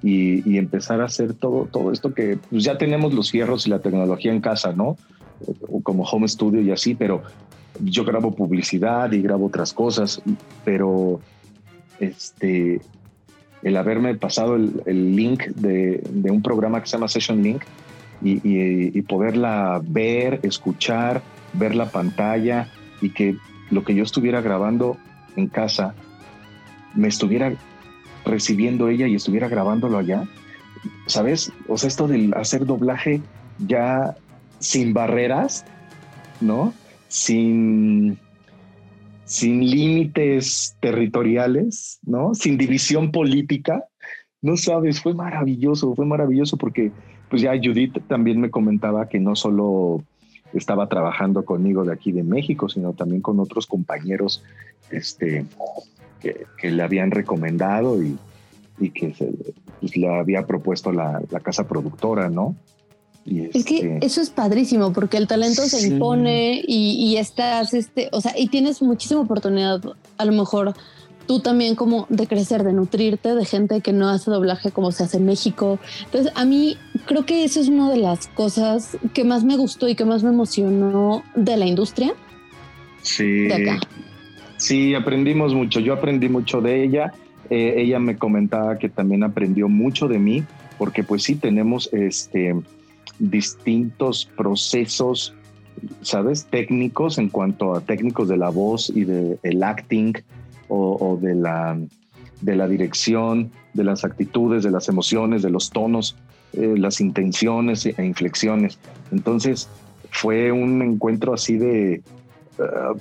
y, 0.04 0.58
empezar 0.58 1.02
a 1.02 1.06
hacer 1.06 1.34
todo, 1.34 1.68
todo 1.72 1.92
esto 1.92 2.14
que 2.14 2.38
pues 2.50 2.64
ya 2.64 2.78
tenemos 2.78 3.14
los 3.14 3.32
fierros 3.32 3.66
y 3.66 3.70
la 3.70 3.80
tecnología 3.80 4.34
en 4.34 4.42
casa, 4.42 4.74
¿no? 4.74 4.98
Como 5.82 6.04
home 6.04 6.28
studio 6.28 6.62
y 6.62 6.72
así, 6.72 6.94
pero 6.94 7.24
yo 7.80 8.04
grabo 8.04 8.36
publicidad 8.36 9.12
y 9.14 9.22
grabo 9.22 9.48
otras 9.48 9.74
cosas, 9.74 10.22
pero 10.66 11.22
este, 12.00 12.82
el 13.64 13.78
haberme 13.78 14.14
pasado 14.16 14.56
el, 14.56 15.16
link 15.16 15.46
de, 15.48 16.04
un 16.30 16.42
programa 16.42 16.82
que 16.82 16.88
se 16.88 16.98
llama 16.98 17.08
Session 17.08 17.42
Link 17.42 17.64
y, 18.22 19.02
poderla 19.04 19.82
ver, 19.84 20.40
escuchar, 20.44 21.22
ver 21.54 21.76
la 21.76 21.90
pantalla 21.90 22.68
y 23.02 23.10
que 23.10 23.38
lo 23.74 23.84
que 23.84 23.96
yo 23.96 24.04
estuviera 24.04 24.42
grabando 24.42 24.98
en 25.36 25.48
casa 25.48 25.96
me 26.96 27.08
estuviera 27.08 27.54
recibiendo 28.26 28.88
ella 28.88 29.08
y 29.08 29.16
estuviera 29.16 29.50
grabándolo 29.50 29.98
allá, 29.98 30.26
¿sabes? 31.08 31.52
O 31.68 31.78
sea, 31.78 31.88
esto 31.88 32.08
del 32.08 32.34
hacer 32.36 32.66
doblaje 32.66 33.22
ya 33.68 34.16
sin 34.60 34.94
barreras, 34.94 35.66
¿no? 36.40 36.74
Sin, 37.08 38.18
sin 39.26 39.70
límites 39.70 40.78
territoriales, 40.80 42.00
¿no? 42.04 42.34
Sin 42.34 42.58
división 42.58 43.12
política. 43.12 43.84
No 44.42 44.58
sabes, 44.58 45.02
fue 45.02 45.14
maravilloso, 45.14 45.96
fue 45.96 46.06
maravilloso 46.06 46.58
porque 46.58 46.92
pues 47.30 47.42
ya 47.42 47.52
Judith 47.52 47.98
también 48.08 48.40
me 48.40 48.52
comentaba 48.52 49.10
que 49.10 49.20
no 49.20 49.36
solo 49.36 50.04
estaba 50.54 50.88
trabajando 50.88 51.46
conmigo 51.46 51.84
de 51.84 51.94
aquí 51.94 52.12
de 52.12 52.24
México, 52.24 52.70
sino 52.70 52.94
también 52.94 53.22
con 53.22 53.40
otros 53.40 53.68
compañeros 53.68 54.44
este, 54.92 55.46
que, 56.22 56.46
que 56.58 56.72
le 56.72 56.84
habían 56.84 57.12
recomendado 57.12 58.02
y, 58.02 58.18
y 58.80 58.90
que 58.90 59.14
se, 59.14 59.32
pues, 59.80 59.96
le 59.98 60.08
había 60.08 60.46
propuesto 60.46 60.92
la, 60.92 61.22
la 61.30 61.40
casa 61.40 61.68
productora, 61.68 62.30
¿no? 62.30 62.56
Y 63.26 63.42
este, 63.46 63.58
es 63.58 63.66
que 63.66 64.00
eso 64.02 64.22
es 64.22 64.30
padrísimo 64.30 64.92
porque 64.92 65.18
el 65.18 65.28
talento 65.28 65.62
sí. 65.64 65.70
se 65.70 65.88
impone 65.88 66.62
y, 66.68 66.96
y, 66.96 67.18
estás, 67.18 67.74
este, 67.74 68.10
o 68.12 68.20
sea, 68.20 68.38
y 68.38 68.48
tienes 68.48 68.82
muchísima 68.82 69.22
oportunidad, 69.22 69.82
a 70.18 70.26
lo 70.26 70.34
mejor 70.34 70.74
tú 71.28 71.40
también 71.40 71.76
como 71.76 72.06
de 72.10 72.28
crecer, 72.28 72.64
de 72.64 72.74
nutrirte 72.74 73.36
de 73.36 73.46
gente 73.46 73.82
que 73.82 73.94
no 73.94 74.10
hace 74.10 74.32
doblaje 74.32 74.72
como 74.72 74.92
se 74.92 75.04
hace 75.04 75.18
en 75.18 75.26
México. 75.26 75.80
Entonces, 76.06 76.32
a 76.36 76.46
mí 76.46 76.78
creo 77.06 77.26
que 77.26 77.44
eso 77.44 77.60
es 77.60 77.68
una 77.68 77.90
de 77.90 77.98
las 77.98 78.28
cosas 78.28 78.98
que 79.14 79.24
más 79.24 79.44
me 79.44 79.58
gustó 79.58 79.88
y 79.88 79.96
que 79.96 80.06
más 80.06 80.24
me 80.24 80.30
emocionó 80.30 81.24
de 81.36 81.58
la 81.58 81.66
industria. 81.66 82.14
Sí. 83.02 83.48
De 83.48 83.54
acá. 83.54 83.80
Sí, 84.58 84.96
aprendimos 84.96 85.54
mucho. 85.54 85.80
Yo 85.80 85.94
aprendí 85.94 86.30
mucho 86.30 86.62
de 86.62 86.84
ella. 86.84 87.14
Eh, 87.50 87.76
ella 87.78 88.00
me 88.00 88.18
comentaba 88.18 88.78
que 88.78 88.90
también 88.90 89.24
aprendió 89.24 89.68
mucho 89.68 90.08
de 90.08 90.20
mí, 90.20 90.44
porque 90.78 91.04
pues 91.04 91.24
sí 91.24 91.36
tenemos 91.36 91.90
este 91.92 92.56
distintos 93.20 94.30
procesos, 94.38 95.34
¿sabes? 96.02 96.46
Técnicos 96.46 97.18
en 97.18 97.30
cuanto 97.30 97.76
a 97.76 97.82
técnicos 97.82 98.28
de 98.30 98.38
la 98.38 98.50
voz 98.50 98.90
y 98.90 99.04
del 99.04 99.40
de 99.44 99.66
acting 99.66 100.14
o, 100.74 101.18
de, 101.22 101.36
la, 101.36 101.78
de 102.42 102.56
la 102.56 102.68
dirección, 102.68 103.52
de 103.74 103.84
las 103.84 104.04
actitudes, 104.04 104.64
de 104.64 104.72
las 104.72 104.90
emociones, 104.90 105.42
de 105.42 105.50
los 105.50 105.70
tonos, 105.70 106.16
eh, 106.54 106.76
las 106.78 107.02
intenciones 107.02 107.86
e 107.86 107.96
inflexiones. 108.04 108.80
Entonces 109.12 109.70
fue 110.10 110.52
un 110.52 110.82
encuentro 110.82 111.34
así 111.34 111.58
de... 111.58 112.02
Uh, 112.58 112.98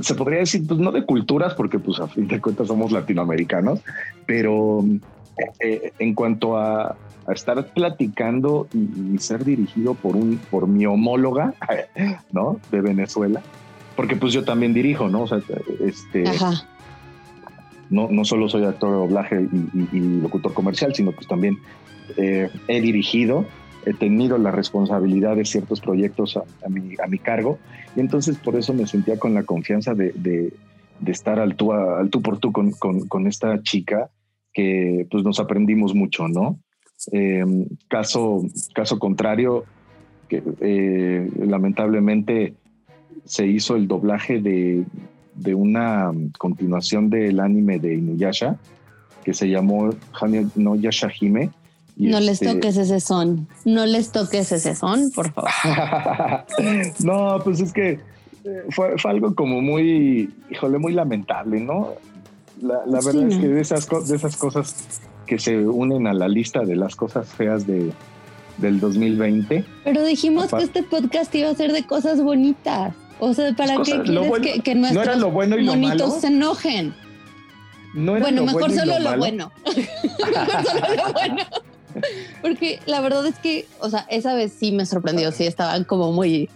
se 0.00 0.14
podría 0.14 0.38
decir, 0.38 0.66
pues 0.66 0.80
no 0.80 0.90
de 0.90 1.04
culturas, 1.04 1.52
porque 1.52 1.78
pues 1.78 2.00
a 2.00 2.08
fin 2.08 2.26
de 2.26 2.40
cuentas 2.40 2.68
somos 2.68 2.92
latinoamericanos, 2.92 3.80
pero 4.24 4.82
eh, 5.60 5.92
en 5.98 6.14
cuanto 6.14 6.56
a, 6.56 6.96
a, 7.26 7.32
estar 7.34 7.62
platicando 7.74 8.68
y, 8.72 9.14
y, 9.14 9.18
ser 9.18 9.44
dirigido 9.44 9.92
por 9.92 10.16
un 10.16 10.38
por 10.50 10.66
mi 10.66 10.86
homóloga, 10.86 11.52
¿no? 12.32 12.58
De 12.70 12.80
Venezuela, 12.80 13.42
porque 13.96 14.16
pues 14.16 14.32
yo 14.32 14.44
también 14.44 14.72
dirijo, 14.72 15.10
¿no? 15.10 15.24
O 15.24 15.26
sea, 15.26 15.40
este 15.80 16.26
Ajá. 16.26 16.66
No, 17.90 18.08
no 18.10 18.24
solo 18.24 18.48
soy 18.48 18.64
actor 18.64 18.90
de 18.90 18.96
doblaje 18.96 19.48
y, 19.92 19.98
locutor 19.98 20.54
comercial, 20.54 20.94
sino 20.94 21.12
pues 21.12 21.26
también 21.26 21.58
eh, 22.16 22.48
he 22.68 22.80
dirigido 22.80 23.46
he 23.86 23.94
tenido 23.94 24.38
la 24.38 24.50
responsabilidad 24.50 25.36
de 25.36 25.44
ciertos 25.44 25.80
proyectos 25.80 26.36
a, 26.36 26.68
mi, 26.68 26.94
a 27.02 27.06
mi, 27.06 27.18
cargo 27.18 27.58
y 27.96 28.00
entonces 28.00 28.36
por 28.38 28.56
eso 28.56 28.74
me 28.74 28.86
sentía 28.86 29.18
con 29.18 29.34
la 29.34 29.42
confianza 29.42 29.94
de, 29.94 30.12
de, 30.12 30.52
estar 31.06 31.40
al 31.40 31.56
tú, 31.56 31.72
al 31.72 32.10
tú 32.10 32.20
por 32.20 32.38
tú 32.38 32.52
con, 32.52 32.72
con, 32.72 33.08
con, 33.08 33.26
esta 33.26 33.62
chica 33.62 34.10
que 34.52 35.06
pues 35.10 35.24
nos 35.24 35.40
aprendimos 35.40 35.94
mucho, 35.94 36.28
¿no? 36.28 36.58
Eh, 37.12 37.44
caso, 37.88 38.42
caso 38.74 38.98
contrario, 38.98 39.64
que 40.28 40.42
eh, 40.60 41.30
lamentablemente 41.38 42.54
se 43.24 43.46
hizo 43.46 43.76
el 43.76 43.88
doblaje 43.88 44.40
de, 44.40 44.84
de 45.40 45.54
una 45.54 46.12
continuación 46.38 47.10
del 47.10 47.40
anime 47.40 47.78
de 47.78 47.94
Inuyasha 47.94 48.56
que 49.24 49.34
se 49.34 49.48
llamó 49.48 49.90
Hane 50.20 50.48
no 50.54 50.76
Yashahime 50.76 51.50
y 51.96 52.06
no 52.06 52.18
este... 52.18 52.46
les 52.46 52.54
toques 52.54 52.76
ese 52.78 53.00
son. 53.00 53.46
No 53.66 53.84
les 53.84 54.10
toques 54.10 54.52
ese 54.52 54.74
son, 54.74 55.10
por 55.10 55.32
favor. 55.32 55.50
no, 57.04 57.38
pues 57.44 57.60
es 57.60 57.72
que 57.72 57.90
eh, 57.90 58.62
fue, 58.70 58.96
fue, 58.96 59.10
algo 59.10 59.34
como 59.34 59.60
muy, 59.60 60.32
híjole, 60.50 60.78
muy 60.78 60.94
lamentable, 60.94 61.60
¿no? 61.60 61.90
La, 62.62 62.86
la 62.86 63.00
verdad 63.00 63.28
sí, 63.28 63.34
es 63.34 63.38
que 63.38 63.48
de 63.48 63.60
esas, 63.60 64.08
de 64.08 64.16
esas 64.16 64.36
cosas 64.36 65.02
que 65.26 65.38
se 65.38 65.58
unen 65.58 66.06
a 66.06 66.14
la 66.14 66.26
lista 66.26 66.60
de 66.64 66.76
las 66.76 66.96
cosas 66.96 67.28
feas 67.28 67.66
de, 67.66 67.92
del 68.56 68.80
2020. 68.80 69.64
Pero 69.84 70.04
dijimos 70.04 70.48
que 70.48 70.62
este 70.62 70.82
podcast 70.82 71.34
iba 71.34 71.50
a 71.50 71.54
ser 71.54 71.72
de 71.72 71.86
cosas 71.86 72.22
bonitas. 72.22 72.94
O 73.20 73.34
sea, 73.34 73.52
¿para 73.54 73.76
qué 73.82 74.00
quieres 74.02 74.28
bueno, 74.28 74.44
que, 74.44 74.60
que, 74.60 74.74
nuestros 74.74 75.06
no 75.06 75.12
era 75.12 75.20
lo 75.20 75.30
bueno 75.30 75.58
y 75.58 75.64
lo 75.64 75.76
malo? 75.76 76.10
se 76.10 76.28
enojen? 76.28 76.94
No 77.94 78.16
era 78.16 78.24
bueno, 78.24 78.40
lo 78.40 78.46
mejor 78.46 78.62
bueno 78.62 78.80
solo 78.80 78.98
lo, 78.98 79.10
lo 79.10 79.18
bueno. 79.18 79.52
mejor 79.64 80.64
solo 80.64 80.96
lo 80.96 81.12
bueno. 81.12 81.42
Porque 82.40 82.80
la 82.86 83.00
verdad 83.00 83.26
es 83.26 83.36
que, 83.38 83.66
o 83.80 83.90
sea, 83.90 84.06
esa 84.08 84.34
vez 84.34 84.52
sí 84.58 84.72
me 84.72 84.86
sorprendió, 84.86 85.32
sí 85.32 85.44
estaban 85.44 85.84
como 85.84 86.12
muy, 86.12 86.48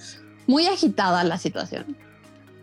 muy 0.47 0.66
agitada 0.66 1.25
la 1.25 1.38
situación. 1.38 1.97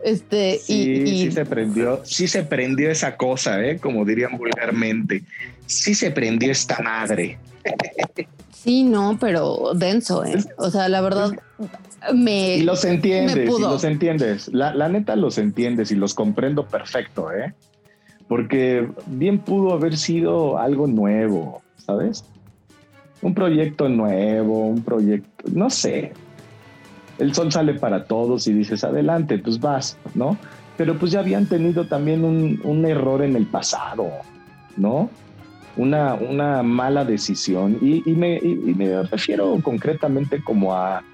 Este, 0.02 0.58
sí, 0.58 0.82
y, 0.82 1.10
y, 1.10 1.24
sí 1.24 1.32
se 1.32 1.44
prendió, 1.44 2.00
sí 2.04 2.26
se 2.26 2.42
prendió 2.42 2.90
esa 2.90 3.16
cosa, 3.16 3.62
¿eh? 3.64 3.78
como 3.78 4.04
dirían 4.04 4.36
vulgarmente. 4.36 5.22
Sí 5.66 5.94
se 5.94 6.10
prendió 6.10 6.50
esta 6.50 6.80
madre. 6.80 7.38
Sí, 8.52 8.84
no, 8.84 9.16
pero 9.20 9.72
denso, 9.74 10.24
¿eh? 10.24 10.42
O 10.56 10.70
sea, 10.70 10.88
la 10.88 11.00
verdad 11.00 11.32
me. 12.14 12.56
Y 12.56 12.62
los 12.62 12.84
entiendes, 12.84 13.36
y 13.36 13.60
los 13.60 13.84
entiendes. 13.84 14.48
La, 14.52 14.74
la 14.74 14.88
neta 14.88 15.16
los 15.16 15.38
entiendes 15.38 15.90
y 15.90 15.96
los 15.96 16.14
comprendo 16.14 16.66
perfecto, 16.66 17.32
¿eh? 17.32 17.54
Porque 18.28 18.88
bien 19.06 19.38
pudo 19.38 19.72
haber 19.72 19.96
sido 19.96 20.58
algo 20.58 20.86
nuevo, 20.86 21.62
¿sabes? 21.76 22.24
un 23.22 23.34
proyecto 23.34 23.88
nuevo, 23.88 24.66
un 24.66 24.82
proyecto, 24.82 25.44
no 25.52 25.70
sé. 25.70 26.12
El 27.18 27.34
sol 27.34 27.52
sale 27.52 27.74
para 27.74 28.04
todos 28.04 28.46
y 28.48 28.52
dices, 28.52 28.84
adelante, 28.84 29.38
pues 29.38 29.60
vas, 29.60 29.96
¿no? 30.14 30.36
Pero 30.76 30.98
pues 30.98 31.12
ya 31.12 31.20
habían 31.20 31.46
tenido 31.46 31.86
también 31.86 32.24
un, 32.24 32.84
error 32.84 33.22
en 33.22 33.36
el 33.36 33.46
pasado, 33.46 34.10
¿no? 34.76 35.08
Una, 35.76 36.14
una 36.14 36.62
mala 36.62 37.04
decisión. 37.04 37.78
Y, 37.80 38.02
me, 38.10 38.40
me, 38.42 39.02
refiero 39.04 39.56
concretamente 39.62 40.42
como 40.42 40.74
a, 40.74 41.04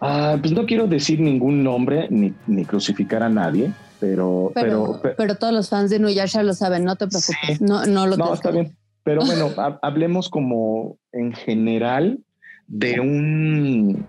pues 0.00 0.52
no 0.52 0.66
quiero 0.66 0.86
decir 0.86 1.20
ningún 1.20 1.62
nombre 1.62 2.08
ni, 2.10 2.32
ni 2.46 2.64
crucificar 2.64 3.22
a 3.22 3.28
nadie, 3.28 3.72
pero 3.98 4.50
pero, 4.54 5.00
pero, 5.16 5.34
todos 5.36 5.52
los 5.52 5.68
fans 5.68 5.90
de 5.90 5.98
Nuyasha 5.98 6.42
lo 6.42 6.54
saben, 6.54 6.84
no 6.84 6.96
te 6.96 7.06
preocupes. 7.06 7.60
No, 7.60 7.84
no 7.86 8.06
lo 8.06 8.16
No, 8.16 8.32
está 8.32 8.50
bien. 8.50 8.74
Pero 9.02 9.24
bueno, 9.24 9.50
hablemos 9.82 10.28
como 10.28 10.96
en 11.12 11.32
general 11.32 12.18
de 12.66 13.00
un, 13.00 14.06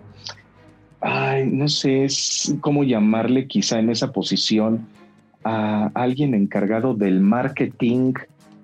ay, 1.00 1.46
no 1.46 1.68
sé 1.68 2.06
cómo 2.60 2.84
llamarle 2.84 3.46
quizá 3.46 3.78
en 3.78 3.90
esa 3.90 4.12
posición 4.12 4.86
a 5.44 5.90
alguien 5.94 6.34
encargado 6.34 6.94
del 6.94 7.20
marketing, 7.20 8.14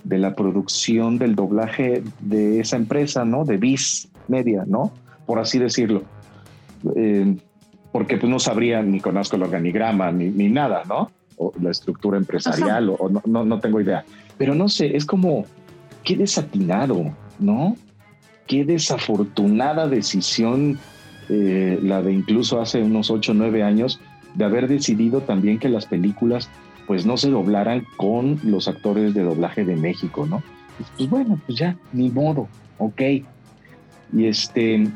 de 0.04 0.18
la 0.18 0.35
producción, 0.35 1.18
del 1.18 1.35
doblaje 1.35 2.02
de 2.20 2.61
esa 2.61 2.76
empresa, 2.76 3.25
¿no? 3.25 3.44
De 3.44 3.56
Viz 3.56 4.08
Media, 4.28 4.64
¿no? 4.66 4.92
Por 5.26 5.38
así 5.40 5.58
decirlo. 5.58 6.04
Eh, 6.97 7.37
porque 7.92 8.16
pues 8.16 8.30
no 8.30 8.38
sabría 8.38 8.82
ni 8.82 9.00
conozco 9.00 9.37
el 9.37 9.42
organigrama 9.42 10.12
ni, 10.12 10.28
ni 10.28 10.49
nada, 10.49 10.82
¿no? 10.88 11.11
O 11.37 11.52
la 11.61 11.70
estructura 11.70 12.18
empresarial, 12.18 12.90
o, 12.90 13.08
no, 13.08 13.23
no, 13.25 13.44
no 13.44 13.61
tengo 13.61 13.80
idea. 13.80 14.04
Pero 14.37 14.54
no 14.54 14.68
sé, 14.68 14.97
es 14.97 15.06
como 15.06 15.44
qué 16.04 16.16
desatinado, 16.16 17.12
¿no? 17.38 17.76
Qué 18.47 18.64
desafortunada 18.64 19.88
decisión 19.88 20.78
eh, 21.28 21.78
la 21.82 22.02
de 22.02 22.12
incluso 22.12 22.61
hace 22.61 22.82
unos 22.82 23.11
8 23.11 23.32
o 23.32 23.35
9 23.35 23.62
años 23.62 24.00
de 24.35 24.44
haber 24.44 24.68
decidido 24.68 25.20
también 25.20 25.58
que 25.58 25.68
las 25.68 25.87
películas 25.87 26.49
pues 26.87 27.04
no 27.04 27.18
se 27.18 27.28
doblaran 27.28 27.87
con 27.97 28.38
los 28.44 28.66
actores 28.66 29.12
de 29.12 29.23
doblaje 29.23 29.64
de 29.64 29.76
México, 29.76 30.26
¿no? 30.26 30.42
Pues, 30.97 31.11
bueno, 31.11 31.38
pues 31.44 31.58
ya, 31.58 31.76
ni 31.92 32.08
modo, 32.08 32.49
ok. 32.78 33.02
Y 34.14 34.25
este, 34.25 34.88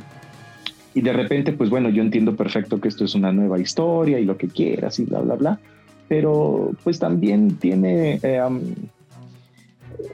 y 0.95 1.01
de 1.01 1.13
repente, 1.13 1.53
pues 1.53 1.71
bueno, 1.71 1.89
yo 1.89 2.03
entiendo 2.03 2.37
perfecto 2.37 2.81
que 2.81 2.89
esto 2.89 3.05
es 3.05 3.15
una 3.15 3.33
nueva 3.33 3.59
historia 3.59 4.19
y 4.19 4.25
lo 4.25 4.37
que 4.37 4.49
quieras 4.49 4.99
y 4.99 5.05
bla, 5.05 5.21
bla, 5.21 5.37
bla, 5.37 5.61
pero 6.09 6.73
pues 6.85 6.99
también 6.99 7.57
tiene, 7.57 8.21
eh, 8.23 8.41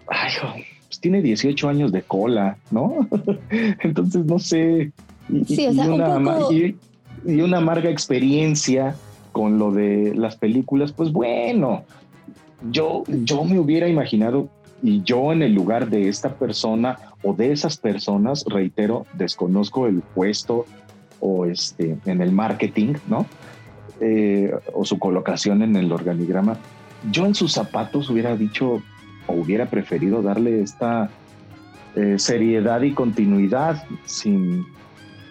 ay, 0.06 0.32
pues 0.87 1.00
tiene 1.00 1.20
18 1.20 1.68
años 1.68 1.90
de 1.90 2.02
cola, 2.02 2.56
¿no? 2.70 3.08
Entonces, 3.80 4.25
no 4.25 4.38
sé. 4.38 4.92
Y, 5.28 5.66
una, 5.66 6.20
y, 6.50 7.40
una 7.40 7.58
amarga 7.58 7.90
experiencia 7.90 8.94
con 9.32 9.58
lo 9.58 9.73
de 9.73 10.14
las 10.14 10.37
películas, 10.37 10.92
pues 10.92 11.12
bueno, 11.12 11.85
yo, 12.70 13.02
yo 13.08 13.44
me 13.44 13.58
hubiera 13.58 13.88
imaginado 13.88 14.49
y 14.82 15.02
yo 15.02 15.32
en 15.32 15.42
el 15.42 15.54
lugar 15.54 15.90
de 15.90 16.08
esta 16.08 16.35
persona 16.35 16.97
o 17.22 17.34
de 17.34 17.52
esas 17.52 17.76
personas, 17.76 18.44
reitero, 18.46 19.06
desconozco 19.14 19.87
el 19.87 20.02
puesto 20.02 20.66
o 21.20 21.46
este 21.46 21.98
en 22.06 22.22
el 22.22 22.32
marketing, 22.32 22.94
¿no? 23.08 23.26
Eh, 24.00 24.52
o 24.72 24.84
su 24.84 24.98
colocación 24.98 25.62
en 25.62 25.75
el 25.75 25.90
organigrama. 25.90 26.56
Yo 27.10 27.26
en 27.26 27.34
sus 27.34 27.52
zapatos 27.52 28.10
hubiera 28.10 28.37
dicho, 28.37 28.82
o 29.26 29.32
hubiera 29.32 29.66
preferido 29.66 30.22
darle 30.22 30.62
esta 30.62 31.10
eh, 31.96 32.18
seriedad 32.18 32.82
y 32.82 32.92
continuidad 32.92 33.84
sin, 34.04 34.64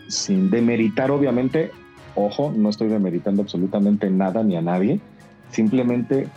sin 0.10 0.50
demeritar, 0.50 1.12
obviamente, 1.12 1.72
ojo, 2.16 2.54
no 2.56 2.70
estoy 2.70 2.90
demeritando 2.90 3.42
absolutamente 3.42 4.10
nada 4.10 4.44
ni 4.44 4.58
a 4.58 4.62
nadie, 4.62 5.00
simplemente 5.50 6.28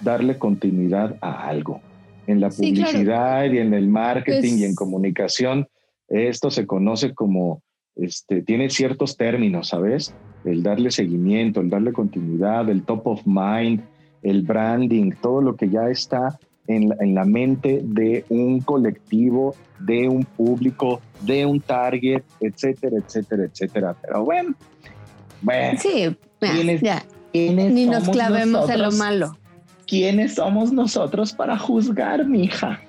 darle 0.00 0.38
continuidad 0.38 1.16
a 1.20 1.46
algo. 1.46 1.80
En 2.26 2.40
la 2.40 2.50
publicidad 2.50 3.44
y 3.44 3.58
en 3.58 3.72
el 3.74 3.88
marketing 3.88 4.54
y 4.54 4.64
en 4.64 4.70
pues 4.70 4.76
comunicación, 4.76 5.68
esto 6.08 6.50
se 6.50 6.66
conoce 6.66 7.14
como, 7.14 7.62
este, 7.94 8.42
tiene 8.42 8.70
ciertos 8.70 9.16
términos, 9.16 9.68
¿sabes? 9.68 10.14
El 10.44 10.62
darle 10.62 10.90
seguimiento, 10.90 11.60
el 11.60 11.70
darle 11.70 11.92
continuidad, 11.92 12.68
el 12.68 12.82
top 12.82 13.06
of 13.06 13.22
mind, 13.24 13.82
el 14.22 14.42
branding, 14.42 15.12
todo 15.20 15.40
lo 15.40 15.56
que 15.56 15.68
ya 15.68 15.88
está 15.88 16.38
en 16.68 17.14
la, 17.14 17.24
mente 17.24 17.80
de 17.84 18.24
un 18.28 18.60
colectivo, 18.60 19.54
de 19.78 20.08
un 20.08 20.24
público, 20.24 21.00
de 21.20 21.46
un 21.46 21.60
target, 21.60 22.22
etcétera, 22.40 22.96
etcétera, 22.98 23.44
etcétera. 23.44 23.96
Pero 24.02 24.24
bueno, 24.24 24.54
bueno. 25.42 25.78
Sí, 25.80 26.16
ya. 26.82 27.04
Ni 27.32 27.86
nos 27.86 28.08
clavemos 28.08 28.68
en 28.68 28.82
lo 28.82 28.90
malo. 28.92 29.36
¿Quiénes 29.86 30.34
somos 30.34 30.72
nosotros 30.72 31.32
para 31.32 31.58
juzgar, 31.58 32.26
mija? 32.26 32.80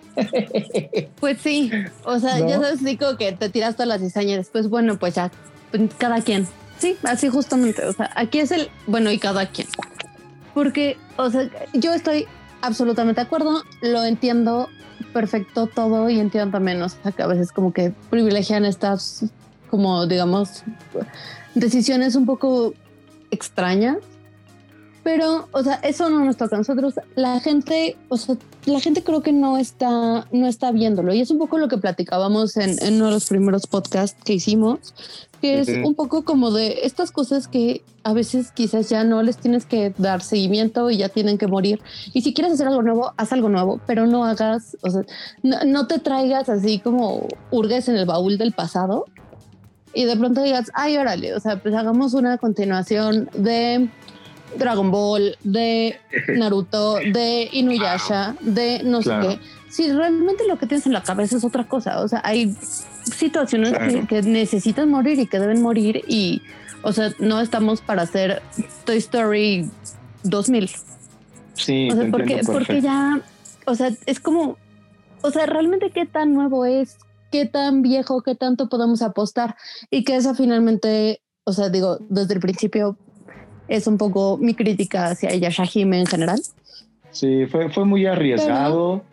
Pues 1.20 1.38
sí, 1.42 1.72
o 2.04 2.20
sea, 2.20 2.40
ya 2.40 2.60
sabes, 2.60 2.84
digo 2.84 3.18
que 3.18 3.34
te 3.34 3.50
tiras 3.50 3.76
todas 3.76 3.88
las 3.88 4.02
cizañas, 4.02 4.38
después, 4.38 4.68
bueno, 4.68 4.98
pues 4.98 5.16
ya, 5.16 5.32
pues 5.70 5.84
cada 5.98 6.22
quien. 6.22 6.48
Sí, 6.80 6.98
así 7.04 7.30
justamente, 7.30 7.86
o 7.86 7.94
sea, 7.94 8.10
aquí 8.16 8.40
es 8.40 8.52
el, 8.52 8.70
bueno, 8.88 9.12
y 9.12 9.20
cada 9.20 9.48
quien. 9.48 9.68
Porque, 10.54 10.98
o 11.18 11.30
sea, 11.30 11.50
yo 11.74 11.94
estoy 11.94 12.26
absolutamente 12.62 13.22
de 13.22 13.28
acuerdo, 13.28 13.62
lo 13.82 14.04
entiendo 14.04 14.70
perfecto 15.14 15.68
todo 15.68 16.10
y 16.10 16.20
entiendo 16.20 16.52
también, 16.52 16.82
o 16.82 16.90
sea, 16.90 17.12
que 17.12 17.22
a 17.22 17.28
veces 17.28 17.52
como 17.52 17.72
que 17.72 17.94
privilegian 18.10 18.66
estas, 18.66 19.26
como 19.70 20.06
digamos, 20.08 20.64
decisiones 21.54 22.16
un 22.16 22.26
poco 22.26 22.74
extrañas. 23.32 23.98
Pero, 25.08 25.48
o 25.54 25.64
sea, 25.64 25.76
eso 25.84 26.10
no 26.10 26.26
nos 26.26 26.36
toca 26.36 26.58
a 26.58 26.60
nosotros. 26.60 26.96
La 27.16 27.40
gente, 27.40 27.96
o 28.10 28.18
sea, 28.18 28.36
la 28.66 28.82
gente 28.82 29.04
creo 29.04 29.22
que 29.22 29.32
no 29.32 29.58
está, 29.58 30.28
no 30.34 30.48
está 30.48 30.74
viéndolo. 30.74 31.14
Y 31.14 31.22
es 31.22 31.32
un 31.32 31.38
poco 31.38 31.58
lo 31.58 31.70
que 31.70 31.78
platicábamos 31.78 32.58
en, 32.58 32.76
en 32.84 32.96
uno 32.96 33.06
de 33.06 33.12
los 33.12 33.30
primeros 33.30 33.68
podcasts 33.68 34.22
que 34.26 34.34
hicimos, 34.34 34.94
que 35.40 35.62
es 35.62 35.70
un 35.70 35.96
poco 35.96 36.26
como 36.26 36.52
de 36.52 36.82
estas 36.84 37.12
cosas 37.12 37.48
que 37.48 37.84
a 38.04 38.12
veces 38.12 38.52
quizás 38.52 38.90
ya 38.90 39.06
no 39.06 39.24
les 39.24 39.38
tienes 39.38 39.66
que 39.66 39.94
dar 39.98 40.22
seguimiento 40.22 40.92
y 40.92 40.98
ya 40.98 41.08
tienen 41.08 41.38
que 41.38 41.48
morir. 41.48 41.80
Y 42.12 42.22
si 42.22 42.34
quieres 42.34 42.52
hacer 42.52 42.68
algo 42.68 42.82
nuevo, 42.82 43.14
haz 43.16 43.32
algo 43.32 43.48
nuevo, 43.48 43.80
pero 43.88 44.08
no 44.08 44.26
hagas, 44.26 44.76
o 44.82 44.90
sea, 44.90 45.04
no, 45.42 45.88
te 45.88 46.00
traigas 46.00 46.50
así 46.50 46.80
como 46.80 47.30
hurgues 47.50 47.88
en 47.88 47.96
el 47.96 48.06
baúl 48.06 48.38
del 48.38 48.52
pasado 48.52 49.06
y 49.94 50.04
de 50.04 50.18
pronto 50.18 50.44
digas, 50.44 50.70
ay, 50.74 50.98
órale, 50.98 51.34
o 51.34 51.40
sea, 51.40 51.62
pues 51.62 51.74
hagamos 51.74 52.14
una 52.14 52.38
continuación 52.38 53.30
de 53.34 53.90
Dragon 54.56 54.92
Ball, 54.92 55.38
de 55.44 56.00
Naruto, 56.38 56.96
de 56.96 57.50
Inuyasha, 57.52 58.36
de 58.42 58.82
no 58.84 59.02
sé 59.02 59.12
qué. 59.22 59.40
Si 59.70 59.92
realmente 59.92 60.48
lo 60.48 60.58
que 60.58 60.66
tienes 60.66 60.86
en 60.86 60.94
la 60.94 61.04
cabeza 61.04 61.38
es 61.38 61.44
otra 61.44 61.68
cosa, 61.68 62.02
o 62.02 62.08
sea, 62.08 62.22
hay 62.24 62.56
situaciones 63.04 63.74
que, 64.08 64.22
necesitan 64.22 64.90
morir 64.90 65.20
y 65.20 65.28
que 65.28 65.40
deben 65.40 65.62
morir 65.62 66.04
y, 66.08 66.42
o 66.84 66.94
sea, 66.94 67.12
no 67.20 67.42
estamos 67.42 67.82
para 67.82 68.04
hacer 68.04 68.42
Toy 68.86 68.98
Story 68.98 69.70
2000. 70.24 70.70
Sí, 71.54 71.90
o 71.92 71.96
sea, 71.96 72.12
porque, 72.12 72.42
porque 72.46 72.82
ya, 72.82 73.20
o 73.66 73.76
sea, 73.76 73.92
es 74.06 74.20
como, 74.20 74.58
o 75.22 75.32
sea, 75.32 75.46
realmente 75.46 75.92
qué 75.92 76.06
tan 76.06 76.34
nuevo 76.34 76.66
es, 76.66 76.98
qué 77.32 77.46
tan 77.46 77.82
viejo, 77.82 78.22
qué 78.22 78.36
tanto 78.36 78.70
podemos 78.70 79.02
apostar 79.02 79.56
y 79.90 80.04
que 80.04 80.16
esa 80.16 80.34
finalmente, 80.34 81.22
o 81.44 81.52
sea, 81.52 81.70
digo, 81.70 81.98
desde 82.10 82.36
el 82.36 82.40
principio 82.40 82.98
es 83.68 83.88
un 83.88 83.98
poco 83.98 84.38
mi 84.38 84.54
crítica 84.54 85.08
hacia 85.08 85.34
Yashahime 85.36 86.00
en 86.00 86.06
general. 86.06 86.42
Sí, 87.12 87.46
fue, 87.48 87.70
fue 87.70 87.86
muy 87.86 88.06
arriesgado. 88.06 89.04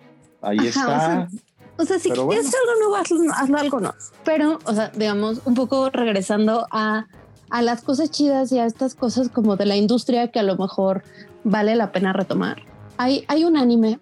Ahí 0.43 0.59
está. 0.59 1.29
O 1.77 1.85
sea, 1.85 1.99
si 1.99 2.11
quieres 2.11 2.53
algo 2.55 2.79
nuevo, 2.79 2.97
hazlo, 3.35 3.59
algo 3.59 3.81
no. 3.81 3.95
Pero, 4.25 4.59
o 4.65 4.75
sea, 4.75 4.91
digamos, 4.95 5.41
un 5.45 5.55
poco 5.55 5.91
regresando 5.91 6.67
a, 6.71 7.07
a 7.51 7.63
las 7.63 7.83
cosas 7.83 8.11
chidas 8.11 8.53
y 8.53 8.59
a 8.59 8.67
estas 8.67 8.95
cosas 8.95 9.29
como 9.29 9.57
de 9.57 9.67
la 9.67 9.77
industria 9.77 10.29
que 10.29 10.39
a 10.39 10.45
lo 10.45 10.57
mejor 10.57 11.03
vale 11.43 11.75
la 11.75 11.91
pena 11.91 12.13
retomar. 12.13 12.63
Hay, 12.97 13.25
hay 13.27 13.45
un 13.45 13.57
anime 13.57 13.99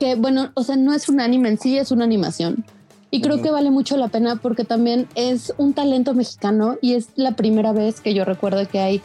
que, 0.00 0.16
bueno, 0.16 0.50
o 0.54 0.64
sea, 0.64 0.76
no 0.76 0.92
es 0.92 1.08
un 1.08 1.20
anime 1.20 1.50
en 1.50 1.58
sí, 1.58 1.78
es 1.78 1.92
una 1.92 2.04
animación. 2.04 2.64
Y 3.10 3.20
creo 3.20 3.40
que 3.40 3.52
vale 3.52 3.70
mucho 3.70 3.96
la 3.96 4.08
pena 4.08 4.36
porque 4.36 4.64
también 4.64 5.06
es 5.14 5.54
un 5.56 5.72
talento 5.72 6.14
mexicano 6.14 6.78
y 6.80 6.94
es 6.94 7.10
la 7.14 7.36
primera 7.36 7.72
vez 7.72 8.00
que 8.00 8.12
yo 8.12 8.24
recuerdo 8.24 8.66
que 8.66 8.80
hay 8.80 9.02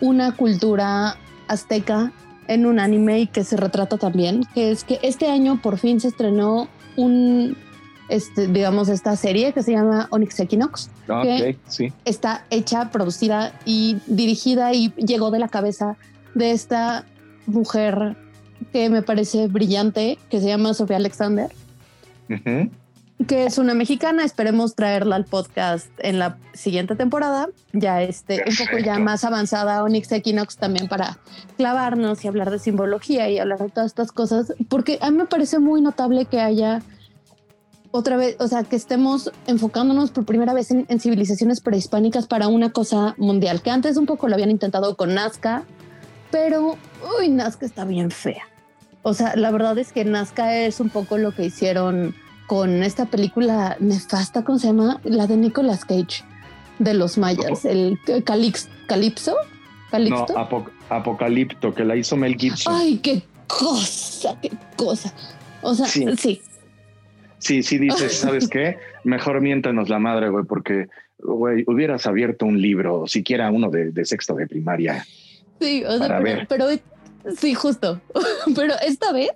una 0.00 0.32
cultura 0.32 1.16
azteca 1.48 2.12
en 2.46 2.66
un 2.66 2.80
anime 2.80 3.20
y 3.20 3.26
que 3.26 3.44
se 3.44 3.56
retrata 3.56 3.98
también, 3.98 4.44
que 4.54 4.70
es 4.70 4.84
que 4.84 4.98
este 5.02 5.30
año 5.30 5.60
por 5.60 5.78
fin 5.78 6.00
se 6.00 6.08
estrenó 6.08 6.68
un, 6.96 7.56
este, 8.08 8.48
digamos, 8.48 8.88
esta 8.88 9.14
serie 9.16 9.52
que 9.52 9.62
se 9.62 9.72
llama 9.72 10.08
Onyx 10.10 10.40
Equinox, 10.40 10.90
ah, 11.08 11.20
que 11.22 11.58
sí. 11.68 11.92
está 12.04 12.44
hecha, 12.50 12.90
producida 12.90 13.52
y 13.64 13.98
dirigida 14.06 14.72
y 14.72 14.92
llegó 14.96 15.30
de 15.30 15.38
la 15.38 15.48
cabeza 15.48 15.96
de 16.34 16.52
esta 16.52 17.04
mujer 17.46 18.16
que 18.72 18.90
me 18.90 19.02
parece 19.02 19.46
brillante, 19.46 20.18
que 20.30 20.40
se 20.40 20.46
llama 20.46 20.74
Sofía 20.74 20.96
Alexander. 20.96 21.50
Que 23.26 23.46
es 23.46 23.58
una 23.58 23.74
mexicana. 23.74 24.24
Esperemos 24.24 24.74
traerla 24.74 25.16
al 25.16 25.24
podcast 25.24 25.88
en 25.98 26.18
la 26.18 26.38
siguiente 26.54 26.94
temporada. 26.96 27.48
Ya 27.72 28.02
este, 28.02 28.44
un 28.46 28.56
poco 28.56 28.78
ya 28.78 28.98
más 28.98 29.24
avanzada 29.24 29.82
Onyx 29.82 30.12
Equinox 30.12 30.56
también 30.56 30.88
para 30.88 31.18
clavarnos 31.56 32.24
y 32.24 32.28
hablar 32.28 32.50
de 32.50 32.58
simbología 32.58 33.28
y 33.28 33.38
hablar 33.38 33.58
de 33.58 33.70
todas 33.70 33.86
estas 33.90 34.12
cosas, 34.12 34.54
porque 34.68 34.98
a 35.00 35.10
mí 35.10 35.18
me 35.18 35.26
parece 35.26 35.58
muy 35.58 35.80
notable 35.80 36.26
que 36.26 36.40
haya 36.40 36.82
otra 37.90 38.16
vez, 38.16 38.36
o 38.38 38.46
sea, 38.46 38.64
que 38.64 38.76
estemos 38.76 39.32
enfocándonos 39.46 40.10
por 40.10 40.26
primera 40.26 40.52
vez 40.52 40.70
en, 40.70 40.84
en 40.88 41.00
civilizaciones 41.00 41.60
prehispánicas 41.60 42.26
para 42.26 42.48
una 42.48 42.70
cosa 42.70 43.14
mundial, 43.16 43.62
que 43.62 43.70
antes 43.70 43.96
un 43.96 44.06
poco 44.06 44.28
lo 44.28 44.34
habían 44.34 44.50
intentado 44.50 44.94
con 44.94 45.14
Nazca, 45.14 45.64
pero, 46.30 46.76
uy, 47.18 47.30
Nazca 47.30 47.64
está 47.64 47.84
bien 47.84 48.10
fea. 48.10 48.42
O 49.02 49.14
sea, 49.14 49.36
la 49.36 49.50
verdad 49.50 49.78
es 49.78 49.92
que 49.92 50.04
Nazca 50.04 50.54
es 50.54 50.80
un 50.80 50.90
poco 50.90 51.16
lo 51.16 51.32
que 51.32 51.46
hicieron 51.46 52.14
con 52.48 52.82
esta 52.82 53.04
película 53.06 53.76
nefasta, 53.78 54.42
¿cómo 54.42 54.58
se 54.58 54.68
llama? 54.68 55.00
La 55.04 55.26
de 55.26 55.36
Nicolas 55.36 55.84
Cage, 55.84 56.24
de 56.78 56.94
los 56.94 57.18
mayas, 57.18 57.66
el 57.66 58.00
Calix, 58.24 58.68
Calipso. 58.86 59.36
No, 59.92 60.26
Apocalipto, 60.88 61.74
que 61.74 61.84
la 61.84 61.94
hizo 61.94 62.16
Mel 62.16 62.36
Gibson. 62.36 62.74
Ay, 62.74 62.98
qué 62.98 63.22
cosa, 63.46 64.38
qué 64.40 64.50
cosa. 64.76 65.12
O 65.60 65.74
sea, 65.74 65.86
sí. 65.86 66.40
Sí, 67.38 67.62
sí, 67.62 67.78
dices, 67.78 68.12
¿sabes 68.18 68.48
qué? 68.48 68.78
Mejor 69.04 69.42
miéntanos 69.42 69.90
la 69.90 69.98
madre, 69.98 70.30
güey, 70.30 70.44
porque, 70.46 70.88
güey, 71.18 71.64
hubieras 71.66 72.06
abierto 72.06 72.46
un 72.46 72.60
libro, 72.60 73.06
siquiera 73.06 73.50
uno 73.50 73.70
de, 73.70 73.92
sexto 74.06 74.34
de 74.34 74.46
primaria. 74.46 75.06
Sí, 75.60 75.84
o 75.84 75.98
sea, 75.98 76.22
pero, 76.48 76.68
sí, 77.36 77.52
justo. 77.52 78.00
pero 78.56 78.72
esta 78.86 79.12
vez. 79.12 79.30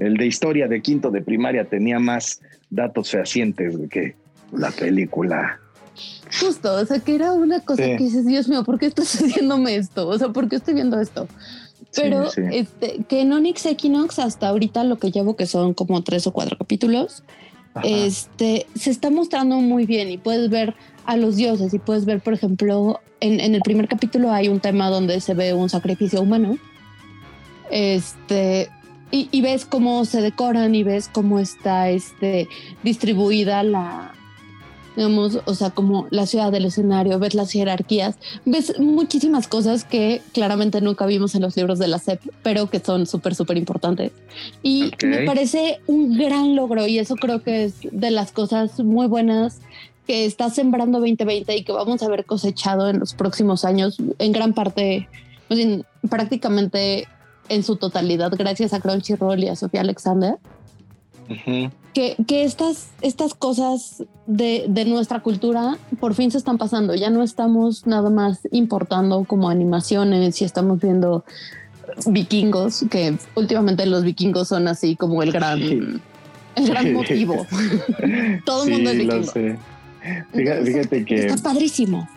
El 0.00 0.16
de 0.16 0.26
historia 0.26 0.66
de 0.66 0.80
quinto 0.80 1.10
de 1.10 1.20
primaria 1.20 1.64
tenía 1.66 1.98
más 1.98 2.40
datos 2.70 3.10
fehacientes 3.10 3.76
que 3.90 4.16
la 4.50 4.70
película. 4.70 5.60
Justo, 6.40 6.74
o 6.74 6.86
sea, 6.86 7.00
que 7.00 7.14
era 7.14 7.32
una 7.32 7.60
cosa 7.60 7.82
que 7.82 7.98
dices, 7.98 8.24
Dios 8.26 8.48
mío, 8.48 8.64
¿por 8.64 8.78
qué 8.78 8.86
estás 8.86 9.14
haciéndome 9.20 9.76
esto? 9.76 10.08
O 10.08 10.18
sea, 10.18 10.30
¿por 10.30 10.48
qué 10.48 10.56
estoy 10.56 10.74
viendo 10.74 10.98
esto? 10.98 11.28
Pero 11.94 12.28
Este, 12.50 13.04
que 13.08 13.20
en 13.20 13.32
Onyx 13.32 13.66
Equinox, 13.66 14.18
hasta 14.20 14.48
ahorita 14.48 14.84
lo 14.84 14.98
que 14.98 15.10
llevo, 15.10 15.36
que 15.36 15.46
son 15.46 15.74
como 15.74 16.02
tres 16.02 16.26
o 16.26 16.32
cuatro 16.32 16.56
capítulos, 16.56 17.22
este, 17.84 18.66
se 18.74 18.90
está 18.90 19.10
mostrando 19.10 19.56
muy 19.56 19.84
bien 19.84 20.08
y 20.10 20.16
puedes 20.16 20.48
ver 20.48 20.74
a 21.04 21.16
los 21.16 21.36
dioses 21.36 21.74
y 21.74 21.78
puedes 21.78 22.06
ver, 22.06 22.20
por 22.20 22.32
ejemplo, 22.32 23.00
en, 23.20 23.38
en, 23.38 23.54
el 23.54 23.60
primer 23.60 23.86
capítulo 23.86 24.32
hay 24.32 24.48
un 24.48 24.60
tema 24.60 24.88
donde 24.88 25.20
se 25.20 25.34
ve 25.34 25.52
un 25.52 25.68
sacrificio 25.68 26.22
humano. 26.22 26.56
Este, 27.70 28.70
y, 29.10 29.28
y 29.30 29.40
ves 29.40 29.64
cómo 29.64 30.04
se 30.04 30.20
decoran 30.20 30.74
y 30.74 30.82
ves 30.82 31.08
cómo 31.12 31.38
está 31.38 31.90
este, 31.90 32.48
distribuida 32.82 33.62
la, 33.62 34.12
digamos, 34.96 35.40
o 35.44 35.54
sea, 35.54 35.70
como 35.70 36.06
la 36.10 36.26
ciudad 36.26 36.52
del 36.52 36.66
escenario, 36.66 37.18
ves 37.18 37.34
las 37.34 37.52
jerarquías, 37.52 38.16
ves 38.44 38.78
muchísimas 38.78 39.48
cosas 39.48 39.84
que 39.84 40.20
claramente 40.32 40.80
nunca 40.80 41.06
vimos 41.06 41.34
en 41.34 41.42
los 41.42 41.56
libros 41.56 41.78
de 41.78 41.88
la 41.88 41.98
SEP, 41.98 42.20
pero 42.42 42.68
que 42.68 42.80
son 42.80 43.06
súper, 43.06 43.34
súper 43.34 43.56
importantes. 43.56 44.12
Y 44.62 44.90
me 45.04 45.24
parece 45.24 45.80
un 45.86 46.18
gran 46.18 46.56
logro 46.56 46.86
y 46.86 46.98
eso 46.98 47.16
creo 47.16 47.42
que 47.42 47.64
es 47.64 47.74
de 47.90 48.10
las 48.10 48.32
cosas 48.32 48.78
muy 48.80 49.06
buenas 49.06 49.60
que 50.06 50.24
está 50.24 50.50
sembrando 50.50 50.98
2020 50.98 51.56
y 51.56 51.62
que 51.62 51.72
vamos 51.72 52.02
a 52.02 52.08
ver 52.08 52.24
cosechado 52.24 52.88
en 52.90 52.98
los 52.98 53.14
próximos 53.14 53.64
años, 53.64 53.96
en 54.18 54.32
gran 54.32 54.54
parte, 54.54 55.08
prácticamente 56.08 57.06
en 57.50 57.62
su 57.62 57.76
totalidad, 57.76 58.32
gracias 58.36 58.72
a 58.72 58.80
Crunchyroll 58.80 59.44
y 59.44 59.48
a 59.48 59.56
Sofía 59.56 59.82
Alexander 59.82 60.38
que, 61.94 62.16
que, 62.26 62.44
estas, 62.44 62.88
estas 63.02 63.34
cosas 63.34 64.04
de, 64.26 64.66
de, 64.68 64.84
nuestra 64.84 65.20
cultura 65.20 65.78
por 65.98 66.14
fin 66.14 66.30
se 66.30 66.38
están 66.38 66.58
pasando. 66.58 66.94
Ya 66.94 67.10
no 67.10 67.22
estamos 67.22 67.86
nada 67.86 68.10
más 68.10 68.40
importando 68.50 69.24
como 69.24 69.48
animaciones 69.48 70.40
y 70.40 70.44
estamos 70.44 70.80
viendo 70.80 71.24
vikingos, 72.06 72.84
que 72.90 73.16
últimamente 73.34 73.86
los 73.86 74.04
vikingos 74.04 74.48
son 74.48 74.68
así 74.68 74.96
como 74.96 75.22
el 75.22 75.32
gran, 75.32 75.60
el 75.60 76.00
gran 76.56 76.92
motivo. 76.92 77.46
Todo 78.44 78.64
el 78.64 78.70
mundo 78.70 78.90
es 78.90 78.98
vikingo. 78.98 79.58
Fíjate, 80.32 81.04
que... 81.04 81.26
Está 81.26 81.42
padrísimo. 81.42 82.08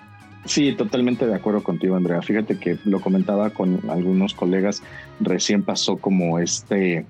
Sí, 0.46 0.74
totalmente 0.76 1.26
de 1.26 1.36
acuerdo 1.36 1.64
contigo, 1.64 1.96
Andrea. 1.96 2.22
Fíjate 2.22 2.60
que 2.60 2.78
lo 2.84 3.00
comentaba 3.00 3.50
con 3.52 3.80
algunos 3.90 4.34
colegas, 4.34 4.84
recién 5.20 5.64
pasó 5.64 5.98
como 5.98 6.40
este 6.40 7.06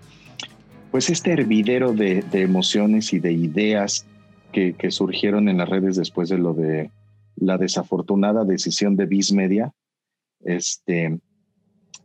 pues 0.94 1.10
este 1.10 1.32
hervidero 1.32 1.92
de, 1.92 2.24
emociones 2.34 3.14
y 3.14 3.20
de 3.20 3.34
ideas 3.34 4.06
que, 4.52 4.76
surgieron 4.92 5.50
en 5.50 5.58
las 5.58 5.68
redes 5.68 5.96
después 5.96 6.30
de 6.30 6.38
lo 6.38 6.54
de 6.54 6.92
la 7.36 7.58
desafortunada 7.58 8.46
decisión 8.46 8.96
de 8.96 9.08
Viz 9.08 9.34
Media. 9.34 9.74
Este, 10.42 11.18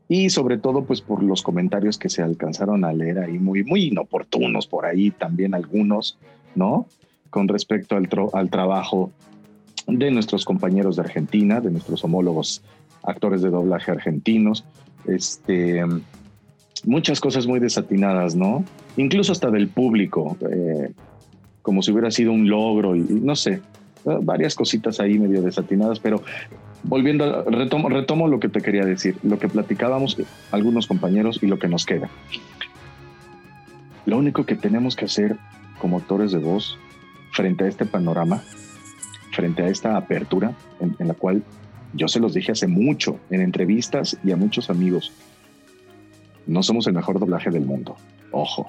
y 0.08 0.30
sobre 0.30 0.56
todo, 0.56 0.86
pues 0.86 1.02
por 1.02 1.22
los 1.22 1.42
comentarios 1.42 1.98
que 1.98 2.08
se 2.08 2.22
alcanzaron 2.22 2.82
a 2.82 2.94
leer 2.94 3.18
ahí, 3.18 3.38
muy, 3.38 3.62
muy 3.62 3.88
inoportunos 3.88 4.66
por 4.66 4.86
ahí, 4.86 5.10
también 5.10 5.54
algunos, 5.54 6.18
¿no? 6.54 6.86
Con 7.28 7.46
respecto 7.46 7.94
al, 7.94 8.08
al 8.32 8.48
trabajo 8.48 9.12
de 9.88 10.10
nuestros 10.10 10.44
compañeros 10.44 10.96
de 10.96 11.02
Argentina, 11.02 11.60
de 11.60 11.70
nuestros 11.70 12.04
homólogos 12.04 12.62
actores 13.02 13.42
de 13.42 13.50
doblaje 13.50 13.90
argentinos. 13.90 14.64
Este, 15.06 15.82
muchas 16.84 17.20
cosas 17.20 17.46
muy 17.46 17.58
desatinadas, 17.58 18.34
¿no? 18.34 18.64
Incluso 18.96 19.32
hasta 19.32 19.50
del 19.50 19.68
público, 19.68 20.36
eh, 20.50 20.92
como 21.62 21.82
si 21.82 21.90
hubiera 21.90 22.10
sido 22.10 22.32
un 22.32 22.48
logro 22.48 22.94
y, 22.94 23.00
no 23.00 23.34
sé, 23.34 23.60
varias 24.04 24.54
cositas 24.54 25.00
ahí 25.00 25.18
medio 25.18 25.42
desatinadas, 25.42 26.00
pero 26.00 26.22
volviendo, 26.82 27.44
retomo, 27.44 27.88
retomo 27.88 28.28
lo 28.28 28.40
que 28.40 28.48
te 28.48 28.60
quería 28.60 28.84
decir, 28.84 29.16
lo 29.22 29.38
que 29.38 29.48
platicábamos 29.48 30.16
algunos 30.50 30.86
compañeros 30.86 31.40
y 31.42 31.46
lo 31.46 31.58
que 31.58 31.68
nos 31.68 31.84
queda. 31.84 32.08
Lo 34.06 34.18
único 34.18 34.44
que 34.44 34.54
tenemos 34.54 34.96
que 34.96 35.06
hacer 35.06 35.36
como 35.80 35.98
actores 35.98 36.32
de 36.32 36.38
voz 36.38 36.78
frente 37.32 37.64
a 37.64 37.68
este 37.68 37.84
panorama, 37.84 38.42
frente 39.38 39.62
a 39.62 39.68
esta 39.68 39.96
apertura 39.96 40.52
en, 40.80 40.96
en 40.98 41.06
la 41.06 41.14
cual 41.14 41.44
yo 41.94 42.08
se 42.08 42.18
los 42.18 42.34
dije 42.34 42.50
hace 42.50 42.66
mucho 42.66 43.20
en 43.30 43.40
entrevistas 43.40 44.18
y 44.24 44.32
a 44.32 44.36
muchos 44.36 44.68
amigos, 44.68 45.12
no 46.48 46.64
somos 46.64 46.88
el 46.88 46.94
mejor 46.94 47.20
doblaje 47.20 47.50
del 47.50 47.64
mundo. 47.64 47.94
Ojo, 48.32 48.68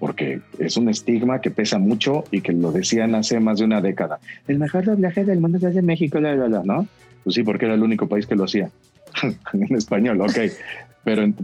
porque 0.00 0.40
es 0.58 0.76
un 0.76 0.88
estigma 0.88 1.40
que 1.40 1.52
pesa 1.52 1.78
mucho 1.78 2.24
y 2.32 2.40
que 2.40 2.52
lo 2.52 2.72
decían 2.72 3.14
hace 3.14 3.38
más 3.38 3.60
de 3.60 3.66
una 3.66 3.80
década. 3.80 4.18
El 4.48 4.58
mejor 4.58 4.84
doblaje 4.84 5.24
del 5.24 5.38
mundo 5.38 5.58
es 5.64 5.76
de 5.76 5.82
México, 5.82 6.18
¿no? 6.18 6.88
Pues 7.22 7.36
sí, 7.36 7.44
porque 7.44 7.66
era 7.66 7.74
el 7.74 7.84
único 7.84 8.08
país 8.08 8.26
que 8.26 8.34
lo 8.34 8.42
hacía 8.42 8.68
en 9.52 9.76
español, 9.76 10.20
ok. 10.20 10.38
Pero 11.04 11.22
eh, 11.24 11.34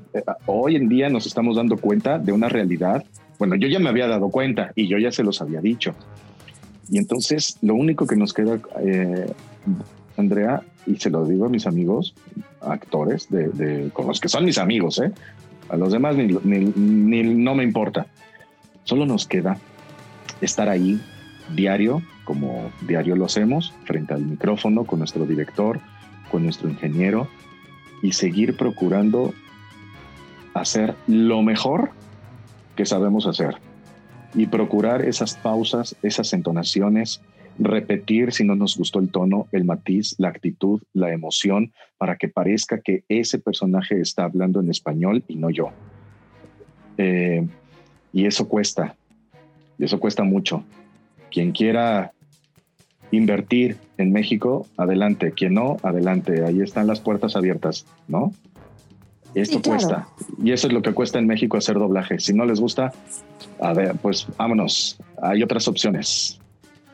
hoy 0.47 0.75
en 0.75 0.89
día 0.89 1.09
nos 1.09 1.25
estamos 1.25 1.55
dando 1.55 1.77
cuenta 1.77 2.19
de 2.19 2.33
una 2.33 2.49
realidad. 2.49 3.05
Bueno, 3.39 3.55
yo 3.55 3.69
ya 3.69 3.79
me 3.79 3.91
había 3.91 4.09
dado 4.09 4.29
cuenta 4.29 4.73
y 4.75 4.89
yo 4.89 4.99
ya 4.99 5.13
se 5.13 5.23
los 5.23 5.41
había 5.41 5.61
dicho. 5.61 5.95
Y 6.89 6.99
entonces 6.99 7.59
lo 7.63 7.75
único 7.75 8.07
que 8.07 8.17
nos 8.17 8.33
queda, 8.33 8.59
eh, 8.81 9.33
Andrea, 10.17 10.63
y 10.87 10.97
se 10.97 11.11
lo 11.11 11.25
digo 11.27 11.47
a 11.47 11.49
mis 11.49 11.67
amigos, 11.67 12.15
actores, 12.61 13.29
de, 13.31 13.91
con 13.93 14.07
los 14.07 14.21
que 14.21 14.29
son 14.29 14.45
mis 14.45 14.59
amigos, 14.59 14.99
¿eh? 15.01 15.13
A 15.69 15.77
los 15.77 15.93
demás 15.93 16.17
ni, 16.17 16.27
no 17.23 17.55
me 17.55 17.63
importa. 17.63 18.07
Solo 18.85 19.05
nos 19.05 19.27
queda 19.27 19.59
estar 20.41 20.69
ahí 20.69 21.01
diario, 21.55 22.03
como 22.25 22.71
diario 22.87 23.17
lo 23.17 23.27
hacemos, 23.27 23.75
frente 23.85 24.15
al 24.15 24.23
micrófono, 24.23 24.85
con 24.85 25.01
nuestro 25.01 25.27
director, 25.27 25.79
con 26.31 26.45
nuestro 26.45 26.71
ingeniero, 26.71 27.29
y 28.03 28.13
seguir 28.13 28.57
procurando 28.57 29.35
hacer 30.55 30.95
lo 31.07 31.43
mejor 31.43 31.91
que 32.77 32.87
sabemos 32.87 33.27
hacer. 33.27 33.57
Y 34.35 34.47
procurar 34.47 35.03
esas 35.03 35.37
pausas, 35.37 35.97
esas 36.03 36.33
entonaciones, 36.33 37.21
repetir 37.59 38.33
si 38.33 38.45
no 38.45 38.55
nos 38.55 38.77
gustó 38.77 39.01
el 39.01 39.11
tono, 39.11 39.49
el 39.53 39.65
matiz, 39.65 40.15
la 40.19 40.29
actitud, 40.29 40.83
la 40.93 41.13
emoción, 41.13 41.73
para 41.97 42.17
que 42.17 42.29
parezca 42.29 42.81
que 42.81 43.05
ese 43.09 43.39
personaje 43.39 44.01
está 44.01 44.25
hablando 44.25 44.61
en 44.61 44.71
español 44.71 45.25
y 45.29 45.37
no 45.37 45.51
yo. 45.51 45.71
Eh, 46.99 47.47
y 48.13 48.27
eso 48.27 48.49
cuesta, 48.49 48.97
y 49.79 49.85
eso 49.85 49.99
cuesta 49.99 50.25
mucho. 50.25 50.65
Quien 51.31 51.53
quiera 51.53 52.13
invertir 53.11 53.77
en 53.97 54.13
México, 54.13 54.67
adelante. 54.77 55.33
Quien 55.33 55.55
no, 55.55 55.77
adelante. 55.83 56.45
Ahí 56.45 56.61
están 56.61 56.87
las 56.87 57.01
puertas 57.01 57.37
abiertas, 57.37 57.87
¿no? 58.07 58.33
Esto 59.35 59.61
cuesta. 59.63 60.09
Y 60.43 60.53
eso 60.53 60.67
es 60.67 60.73
lo 60.73 60.83
que 60.83 60.93
cuesta 60.93 61.19
en 61.19 61.27
México 61.27 61.57
hacer 61.57 61.79
doblaje. 61.79 62.19
Si 62.19 62.33
no 62.33 62.45
les 62.45 62.61
gusta, 62.61 62.93
a 63.61 63.73
ver, 63.73 63.95
pues 63.97 64.27
vámonos. 64.37 64.99
Hay 65.23 65.43
otras 65.43 65.69
opciones. 65.69 66.39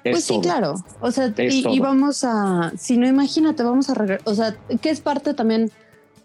Pues 0.03 0.25
sí, 0.25 0.39
claro. 0.43 0.75
O 1.01 1.11
sea, 1.11 1.33
y, 1.39 1.81
vamos 1.81 2.25
a, 2.25 2.73
si 2.77 2.99
no, 2.99 3.07
imagínate, 3.07 3.63
vamos 3.63 3.89
a, 3.89 3.95
o 4.25 4.35
sea, 4.35 4.55
que 4.83 4.91
es 4.91 5.01
parte 5.01 5.33
también 5.33 5.71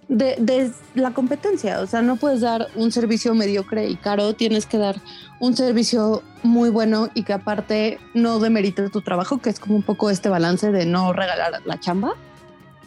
de, 0.09 0.35
de, 0.37 0.71
la 0.95 1.11
competencia. 1.11 1.79
O 1.79 1.87
sea, 1.87 2.01
no 2.01 2.17
puedes 2.17 2.41
dar 2.41 2.67
un 2.75 2.91
servicio 2.91 3.33
mediocre 3.33 3.87
y 3.87 3.95
caro, 3.95 4.33
tienes 4.33 4.65
que 4.65 4.77
dar 4.77 4.97
un 5.39 5.55
servicio 5.55 6.23
muy 6.43 6.69
bueno 6.69 7.09
y 7.13 7.23
que 7.23 7.31
aparte 7.31 7.99
no 8.13 8.39
demerite 8.39 8.89
tu 8.89 9.01
trabajo, 9.01 9.37
que 9.37 9.49
es 9.49 9.61
como 9.61 9.75
un 9.75 9.83
poco 9.83 10.09
este 10.09 10.27
balance 10.27 10.71
de 10.71 10.85
no 10.85 11.13
regalar 11.13 11.61
la 11.63 11.79
chamba. 11.79 12.15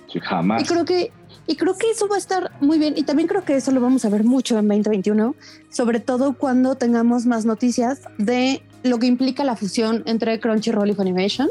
Sí, 0.09 0.21
jamás. 0.21 0.63
Y 0.63 0.67
creo 0.67 0.85
que 0.85 1.11
y 1.47 1.57
creo 1.57 1.77
que 1.77 1.91
eso 1.91 2.09
va 2.09 2.17
a 2.17 2.19
estar 2.19 2.53
muy 2.61 2.79
bien. 2.79 2.95
Y 2.97 3.03
también 3.03 3.29
creo 3.29 3.45
que 3.45 3.57
eso 3.57 3.71
lo 3.73 3.81
vamos 3.81 4.05
a 4.05 4.09
ver 4.09 4.25
mucho 4.25 4.59
en 4.59 4.69
2021, 4.69 5.35
sobre 5.71 6.01
todo 6.01 6.35
cuando 6.35 6.77
tengamos 6.77 7.27
más 7.27 7.45
noticias 7.45 8.01
de 8.19 8.63
lo 8.83 8.99
que 8.99 9.07
implica 9.07 9.45
la 9.45 9.57
fusión 9.57 10.03
entre 10.07 10.39
Crunchyroll 10.41 10.91
y 10.91 10.95
Funimation, 10.95 11.49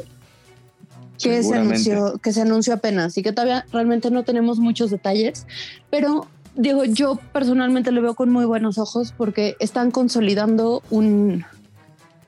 que 1.21 1.43
se, 1.43 1.55
anunció, 1.55 2.17
que 2.17 2.33
se 2.33 2.41
anunció 2.41 2.73
apenas 2.73 3.17
y 3.17 3.23
que 3.23 3.31
todavía 3.31 3.65
realmente 3.71 4.09
no 4.09 4.23
tenemos 4.23 4.59
muchos 4.59 4.89
detalles, 4.89 5.45
pero 5.89 6.27
digo, 6.55 6.83
yo 6.83 7.19
personalmente 7.31 7.91
lo 7.91 8.01
veo 8.01 8.15
con 8.15 8.31
muy 8.31 8.45
buenos 8.45 8.77
ojos 8.77 9.13
porque 9.15 9.55
están 9.59 9.91
consolidando 9.91 10.81
un, 10.89 11.45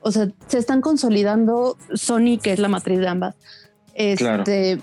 o 0.00 0.12
sea, 0.12 0.28
se 0.48 0.58
están 0.58 0.80
consolidando 0.80 1.76
Sony, 1.94 2.38
que 2.42 2.52
es 2.52 2.58
la 2.58 2.68
matriz 2.68 2.98
de 3.00 3.08
ambas. 3.08 3.34
Este, 3.94 4.80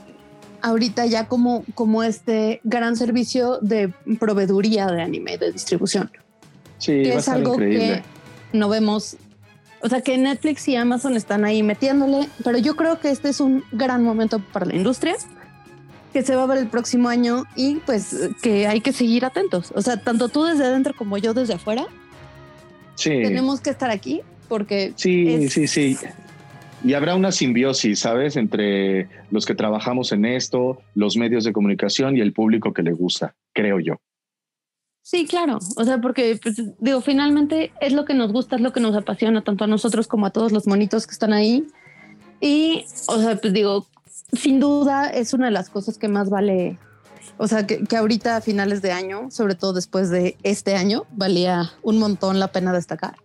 ahorita 0.62 1.06
ya 1.06 1.28
como, 1.28 1.64
como 1.76 2.04
este 2.04 2.62
gran 2.64 2.96
servicio 2.96 3.60
de 3.62 3.94
proveeduría 4.20 4.88
de 4.88 5.02
anime, 5.02 5.38
de 5.38 5.52
distribución. 5.52 6.12
Sí, 6.78 7.04
que 7.04 7.16
es 7.16 7.28
algo 7.28 7.58
que 7.58 8.02
no 8.54 8.70
vemos. 8.70 9.18
O 9.82 9.90
sea, 9.90 10.02
que 10.02 10.18
Netflix 10.18 10.68
y 10.68 10.76
Amazon 10.76 11.16
están 11.16 11.46
ahí 11.46 11.64
metiéndole, 11.64 12.28
pero 12.44 12.58
yo 12.58 12.76
creo 12.76 13.00
que 13.00 13.10
este 13.10 13.30
es 13.30 13.40
un 13.40 13.64
gran 13.72 14.04
momento 14.04 14.40
para 14.40 14.66
la 14.66 14.76
industria 14.76 15.16
que 16.14 16.24
se 16.24 16.36
va 16.36 16.44
a 16.44 16.46
ver 16.46 16.58
el 16.58 16.68
próximo 16.68 17.10
año 17.10 17.46
y 17.56 17.76
pues 17.86 18.16
que 18.42 18.68
hay 18.68 18.82
que 18.82 18.92
seguir 18.92 19.26
atentos. 19.26 19.72
O 19.76 19.82
sea, 19.82 19.98
tanto 19.98 20.30
tú 20.30 20.44
desde 20.44 20.66
adentro 20.66 20.94
como 20.96 21.18
yo 21.18 21.34
desde 21.34 21.54
afuera. 21.54 21.88
Sí. 22.96 23.10
Tenemos 23.10 23.62
que 23.62 23.70
estar 23.70 23.90
aquí 23.90 24.22
porque. 24.48 24.94
Sí, 24.96 25.50
sí, 25.50 25.68
sí. 25.68 25.98
Y 26.84 26.94
habrá 26.94 27.16
una 27.16 27.32
simbiosis, 27.32 28.00
¿sabes? 28.00 28.36
Entre 28.36 29.08
los 29.30 29.46
que 29.46 29.54
trabajamos 29.54 30.12
en 30.12 30.26
esto, 30.26 30.82
los 30.96 31.16
medios 31.16 31.44
de 31.44 31.54
comunicación 31.54 32.18
y 32.18 32.22
el 32.22 32.34
público 32.34 32.74
que 32.74 32.82
le 32.82 32.92
gusta, 32.92 33.36
creo 33.54 33.80
yo. 33.80 33.98
Sí, 35.04 35.28
claro. 35.28 35.60
O 35.78 35.84
sea, 35.84 36.00
porque 36.00 36.40
pues, 36.42 36.62
digo, 36.80 37.02
finalmente 37.02 37.72
es 37.82 37.94
lo 37.94 38.06
que 38.06 38.14
nos 38.14 38.32
gusta, 38.32 38.56
es 38.56 38.62
lo 38.62 38.72
que 38.72 38.80
nos 38.80 38.96
apasiona 38.96 39.44
tanto 39.44 39.64
a 39.64 39.68
nosotros 39.68 40.08
como 40.08 40.26
a 40.26 40.32
todos 40.32 40.52
los 40.52 40.68
monitos 40.68 41.06
que 41.06 41.14
están 41.14 41.34
ahí. 41.34 41.68
Y, 42.40 42.86
o 43.08 43.20
sea, 43.20 43.36
pues 43.36 43.54
digo, 43.54 43.88
sin 44.34 44.60
duda 44.60 45.10
es 45.10 45.34
una 45.34 45.46
de 45.46 45.52
las 45.52 45.70
cosas 45.70 45.98
que 45.98 46.08
más 46.08 46.30
vale. 46.30 46.80
O 47.38 47.48
sea, 47.48 47.68
que, 47.68 47.84
que 47.84 47.98
ahorita 47.98 48.38
a 48.38 48.42
finales 48.42 48.82
de 48.82 48.92
año, 48.92 49.30
sobre 49.30 49.56
todo 49.56 49.74
después 49.74 50.10
de 50.10 50.36
este 50.42 50.76
año, 50.76 51.06
valía 51.12 51.72
un 51.84 52.00
montón 52.00 52.40
la 52.40 52.52
pena 52.52 52.74
destacar. 52.74 53.16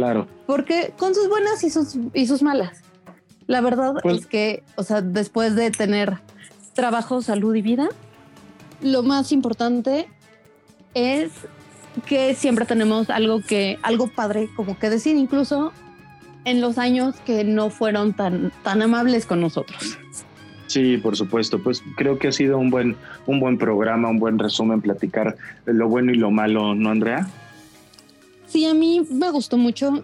Claro. 0.00 0.26
Porque 0.46 0.92
con 0.98 1.14
sus 1.14 1.28
buenas 1.28 1.62
y 1.62 1.68
sus, 1.70 1.96
y 2.14 2.26
sus 2.26 2.42
malas. 2.42 2.82
La 3.46 3.60
verdad 3.60 3.94
Pues- 4.02 4.20
es 4.20 4.26
que, 4.26 4.62
o 4.76 4.82
sea, 4.82 5.02
después 5.02 5.54
de 5.56 5.70
tener 5.70 6.18
trabajo, 6.74 7.20
salud 7.20 7.54
y 7.54 7.60
vida, 7.62 7.88
lo 8.80 9.02
más 9.02 9.30
importante 9.32 10.08
es 10.94 11.30
que 12.06 12.34
siempre 12.34 12.64
tenemos 12.64 13.10
algo 13.10 13.42
que, 13.42 13.78
algo 13.82 14.08
padre 14.08 14.48
como 14.56 14.78
que 14.78 14.88
decir, 14.88 15.16
incluso 15.16 15.72
en 16.46 16.62
los 16.62 16.78
años 16.78 17.16
que 17.26 17.44
no 17.44 17.68
fueron 17.68 18.14
tan, 18.14 18.52
tan 18.62 18.80
amables 18.80 19.26
con 19.26 19.40
nosotros. 19.42 19.98
Sí, 20.68 20.96
por 20.96 21.16
supuesto. 21.16 21.62
Pues 21.62 21.82
creo 21.96 22.18
que 22.18 22.28
ha 22.28 22.32
sido 22.32 22.56
un 22.56 22.70
buen, 22.70 22.96
un 23.26 23.40
buen 23.40 23.58
programa, 23.58 24.08
un 24.08 24.18
buen 24.18 24.38
resumen, 24.38 24.80
platicar 24.80 25.36
lo 25.66 25.88
bueno 25.88 26.12
y 26.12 26.16
lo 26.16 26.30
malo, 26.30 26.74
¿no, 26.74 26.88
Andrea? 26.90 27.28
Sí, 28.50 28.66
a 28.66 28.74
mí 28.74 29.06
me 29.08 29.30
gustó 29.30 29.56
mucho. 29.56 30.02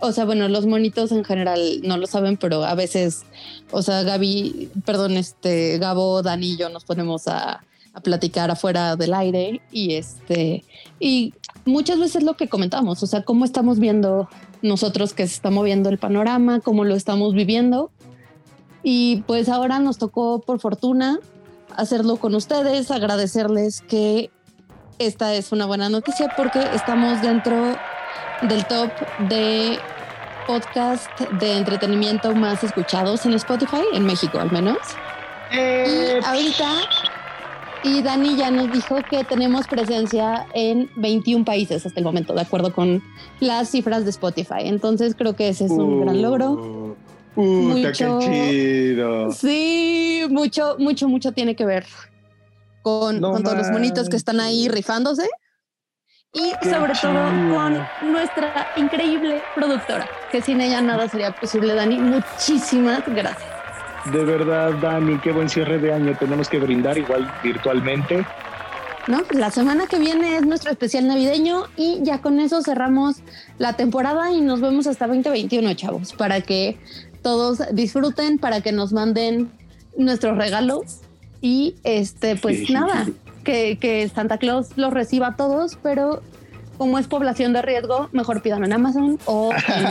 O 0.00 0.12
sea, 0.12 0.24
bueno, 0.24 0.48
los 0.48 0.66
monitos 0.66 1.10
en 1.10 1.24
general 1.24 1.80
no 1.82 1.96
lo 1.96 2.06
saben, 2.06 2.36
pero 2.36 2.64
a 2.64 2.76
veces, 2.76 3.24
o 3.72 3.82
sea, 3.82 4.04
Gaby, 4.04 4.70
perdón, 4.84 5.16
este, 5.16 5.78
Gabo, 5.78 6.22
Dani 6.22 6.52
y 6.52 6.56
yo 6.56 6.68
nos 6.68 6.84
ponemos 6.84 7.26
a, 7.26 7.64
platicar 8.04 8.48
afuera 8.48 8.94
del 8.94 9.12
aire 9.12 9.60
y 9.72 9.94
este, 9.94 10.62
y 11.00 11.34
muchas 11.64 11.98
veces 11.98 12.22
lo 12.22 12.36
que 12.36 12.48
comentamos, 12.48 13.02
o 13.02 13.08
sea, 13.08 13.24
cómo 13.24 13.44
estamos 13.44 13.80
viendo 13.80 14.28
nosotros 14.62 15.14
que 15.14 15.26
se 15.26 15.34
está 15.34 15.50
moviendo 15.50 15.88
el 15.88 15.98
panorama, 15.98 16.60
cómo 16.60 16.84
lo 16.84 16.94
estamos 16.94 17.34
viviendo. 17.34 17.90
Y 18.84 19.24
pues 19.26 19.48
ahora 19.48 19.80
nos 19.80 19.98
tocó, 19.98 20.40
por 20.40 20.60
fortuna, 20.60 21.18
hacerlo 21.76 22.18
con 22.18 22.36
ustedes, 22.36 22.92
agradecerles 22.92 23.80
que 23.80 24.30
esta 24.98 25.34
es 25.34 25.52
una 25.52 25.66
buena 25.66 25.88
noticia 25.88 26.32
porque 26.36 26.60
estamos 26.74 27.20
dentro 27.22 27.76
del 28.42 28.64
top 28.66 28.90
de 29.28 29.78
podcast 30.46 31.08
de 31.40 31.56
entretenimiento 31.58 32.34
más 32.34 32.64
escuchados 32.64 33.26
en 33.26 33.34
Spotify, 33.34 33.82
en 33.92 34.04
México 34.04 34.38
al 34.38 34.50
menos. 34.50 34.78
Y 35.52 36.24
ahorita, 36.24 36.68
y 37.84 38.02
Dani 38.02 38.36
ya 38.36 38.50
nos 38.50 38.72
dijo 38.72 38.96
que 39.08 39.24
tenemos 39.24 39.66
presencia 39.66 40.46
en 40.54 40.90
21 40.96 41.44
países 41.44 41.84
hasta 41.86 42.00
el 42.00 42.04
momento, 42.04 42.34
de 42.34 42.40
acuerdo 42.42 42.72
con 42.72 43.02
las 43.40 43.70
cifras 43.70 44.04
de 44.04 44.10
Spotify. 44.10 44.62
Entonces 44.64 45.14
creo 45.16 45.36
que 45.36 45.48
ese 45.48 45.66
es 45.66 45.70
un 45.70 46.00
gran 46.02 46.20
logro. 46.22 46.96
Uh, 47.36 47.42
Mucho- 47.42 48.18
qué 48.18 48.94
chido. 48.94 49.30
Sí, 49.32 50.22
mucho, 50.28 50.76
mucho, 50.78 51.08
mucho 51.08 51.32
tiene 51.32 51.54
que 51.54 51.64
ver 51.64 51.84
con, 52.82 53.20
No 53.20 53.32
con 53.32 53.42
todos 53.42 53.56
los 53.58 53.70
monitos 53.70 54.08
que 54.08 54.16
están 54.16 54.40
ahí 54.40 54.68
rifándose. 54.68 55.28
Y 56.32 56.52
Qué 56.60 56.70
sobre 56.70 56.92
todo 56.92 56.94
chido. 56.94 57.54
con 57.54 58.12
nuestra 58.12 58.68
increíble 58.76 59.42
productora, 59.54 60.06
que 60.30 60.42
sin 60.42 60.60
ella 60.60 60.82
nada 60.82 61.08
sería 61.08 61.32
posible, 61.32 61.74
Dani. 61.74 61.98
Muchísimas 61.98 63.02
gracias. 63.06 63.48
De 64.12 64.24
verdad, 64.24 64.72
Dani, 64.80 65.18
qué 65.20 65.32
buen 65.32 65.48
cierre 65.48 65.78
de 65.78 65.92
año. 65.92 66.16
Tenemos 66.18 66.48
que 66.48 66.58
brindar 66.58 66.98
igual 66.98 67.32
virtualmente. 67.42 68.26
¿no? 69.06 69.24
Pues 69.24 69.38
la 69.38 69.50
semana 69.50 69.86
que 69.86 69.98
viene 69.98 70.36
es 70.36 70.46
nuestro 70.46 70.70
especial 70.70 71.08
navideño 71.08 71.64
y 71.76 72.00
ya 72.02 72.20
con 72.20 72.38
eso 72.40 72.62
cerramos 72.62 73.16
la 73.56 73.72
temporada 73.72 74.30
y 74.30 74.42
nos 74.42 74.60
vemos 74.60 74.86
hasta 74.86 75.06
2021, 75.06 75.72
chavos, 75.74 76.12
para 76.12 76.42
que 76.42 76.78
todos 77.22 77.62
disfruten, 77.72 78.38
para 78.38 78.60
que 78.60 78.70
nos 78.70 78.92
manden 78.92 79.50
nuestros 79.96 80.36
regalos 80.36 81.00
y 81.40 81.76
este, 81.84 82.36
pues 82.36 82.68
nada, 82.70 83.06
que, 83.44 83.78
que 83.80 84.08
Santa 84.08 84.38
Claus 84.38 84.68
los 84.76 84.92
reciba 84.92 85.28
a 85.28 85.36
todos, 85.36 85.78
pero 85.82 86.22
como 86.76 86.98
es 86.98 87.06
población 87.08 87.52
de 87.52 87.62
riesgo, 87.62 88.08
mejor 88.12 88.40
pidan 88.42 88.64
en 88.64 88.72
Amazon 88.72 89.18
o 89.24 89.50
en 89.52 89.86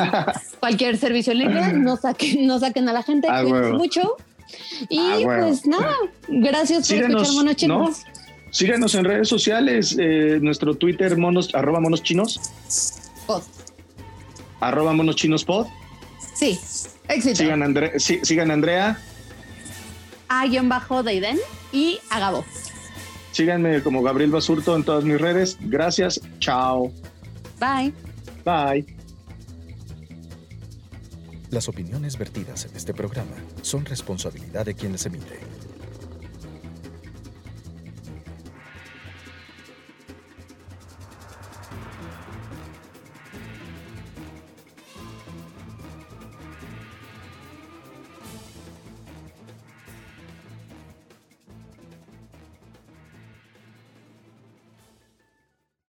cualquier 0.59 0.97
servicio 0.97 1.33
en 1.33 1.39
línea, 1.39 1.73
no 1.73 1.97
saquen, 1.97 2.47
no 2.47 2.59
saquen 2.59 2.87
a 2.89 2.93
la 2.93 3.03
gente, 3.03 3.27
A 3.29 3.41
cuídense 3.41 3.61
huevo. 3.61 3.77
mucho. 3.77 4.15
Y 4.89 5.25
pues 5.25 5.65
nada, 5.65 5.93
gracias 6.29 6.87
por 6.87 6.97
escuchar 6.97 7.33
Monos 7.33 7.43
¿no? 7.45 7.53
Chinos. 7.53 8.03
Síganos 8.51 8.95
en 8.95 9.03
redes 9.03 9.27
sociales, 9.27 9.97
eh, 9.99 10.39
nuestro 10.41 10.75
Twitter, 10.75 11.17
monos, 11.17 11.53
arroba 11.53 11.81
monos 11.81 12.01
chinos, 12.01 12.39
Pod. 13.27 13.43
arroba 14.61 14.93
monos 14.93 15.17
chinos 15.17 15.43
pod. 15.43 15.67
Sí, 16.33 16.57
éxito. 17.09 17.35
Sigan, 17.35 17.61
a 17.61 17.65
Andre- 17.65 17.99
sí- 17.99 18.19
sigan 18.23 18.49
a 18.51 18.53
Andrea, 18.53 18.99
a 20.29 20.45
guion 20.47 20.69
bajo 20.69 21.03
Deiden 21.03 21.37
y 21.71 21.99
a 22.09 22.19
Gabo. 22.19 22.45
síganme 23.31 23.81
como 23.83 24.01
Gabriel 24.01 24.31
Basurto 24.31 24.75
en 24.75 24.83
todas 24.83 25.03
mis 25.03 25.19
redes. 25.19 25.57
Gracias, 25.61 26.19
chao, 26.39 26.91
Bye. 27.59 27.93
bye. 28.45 28.85
Las 31.49 31.69
opiniones 31.69 32.17
vertidas 32.17 32.65
en 32.65 32.75
este 32.75 32.93
programa 32.93 33.35
son 33.61 33.85
responsabilidad 33.85 34.65
de 34.65 34.73
quien 34.73 34.91
las 34.91 35.05
emite 35.05 35.39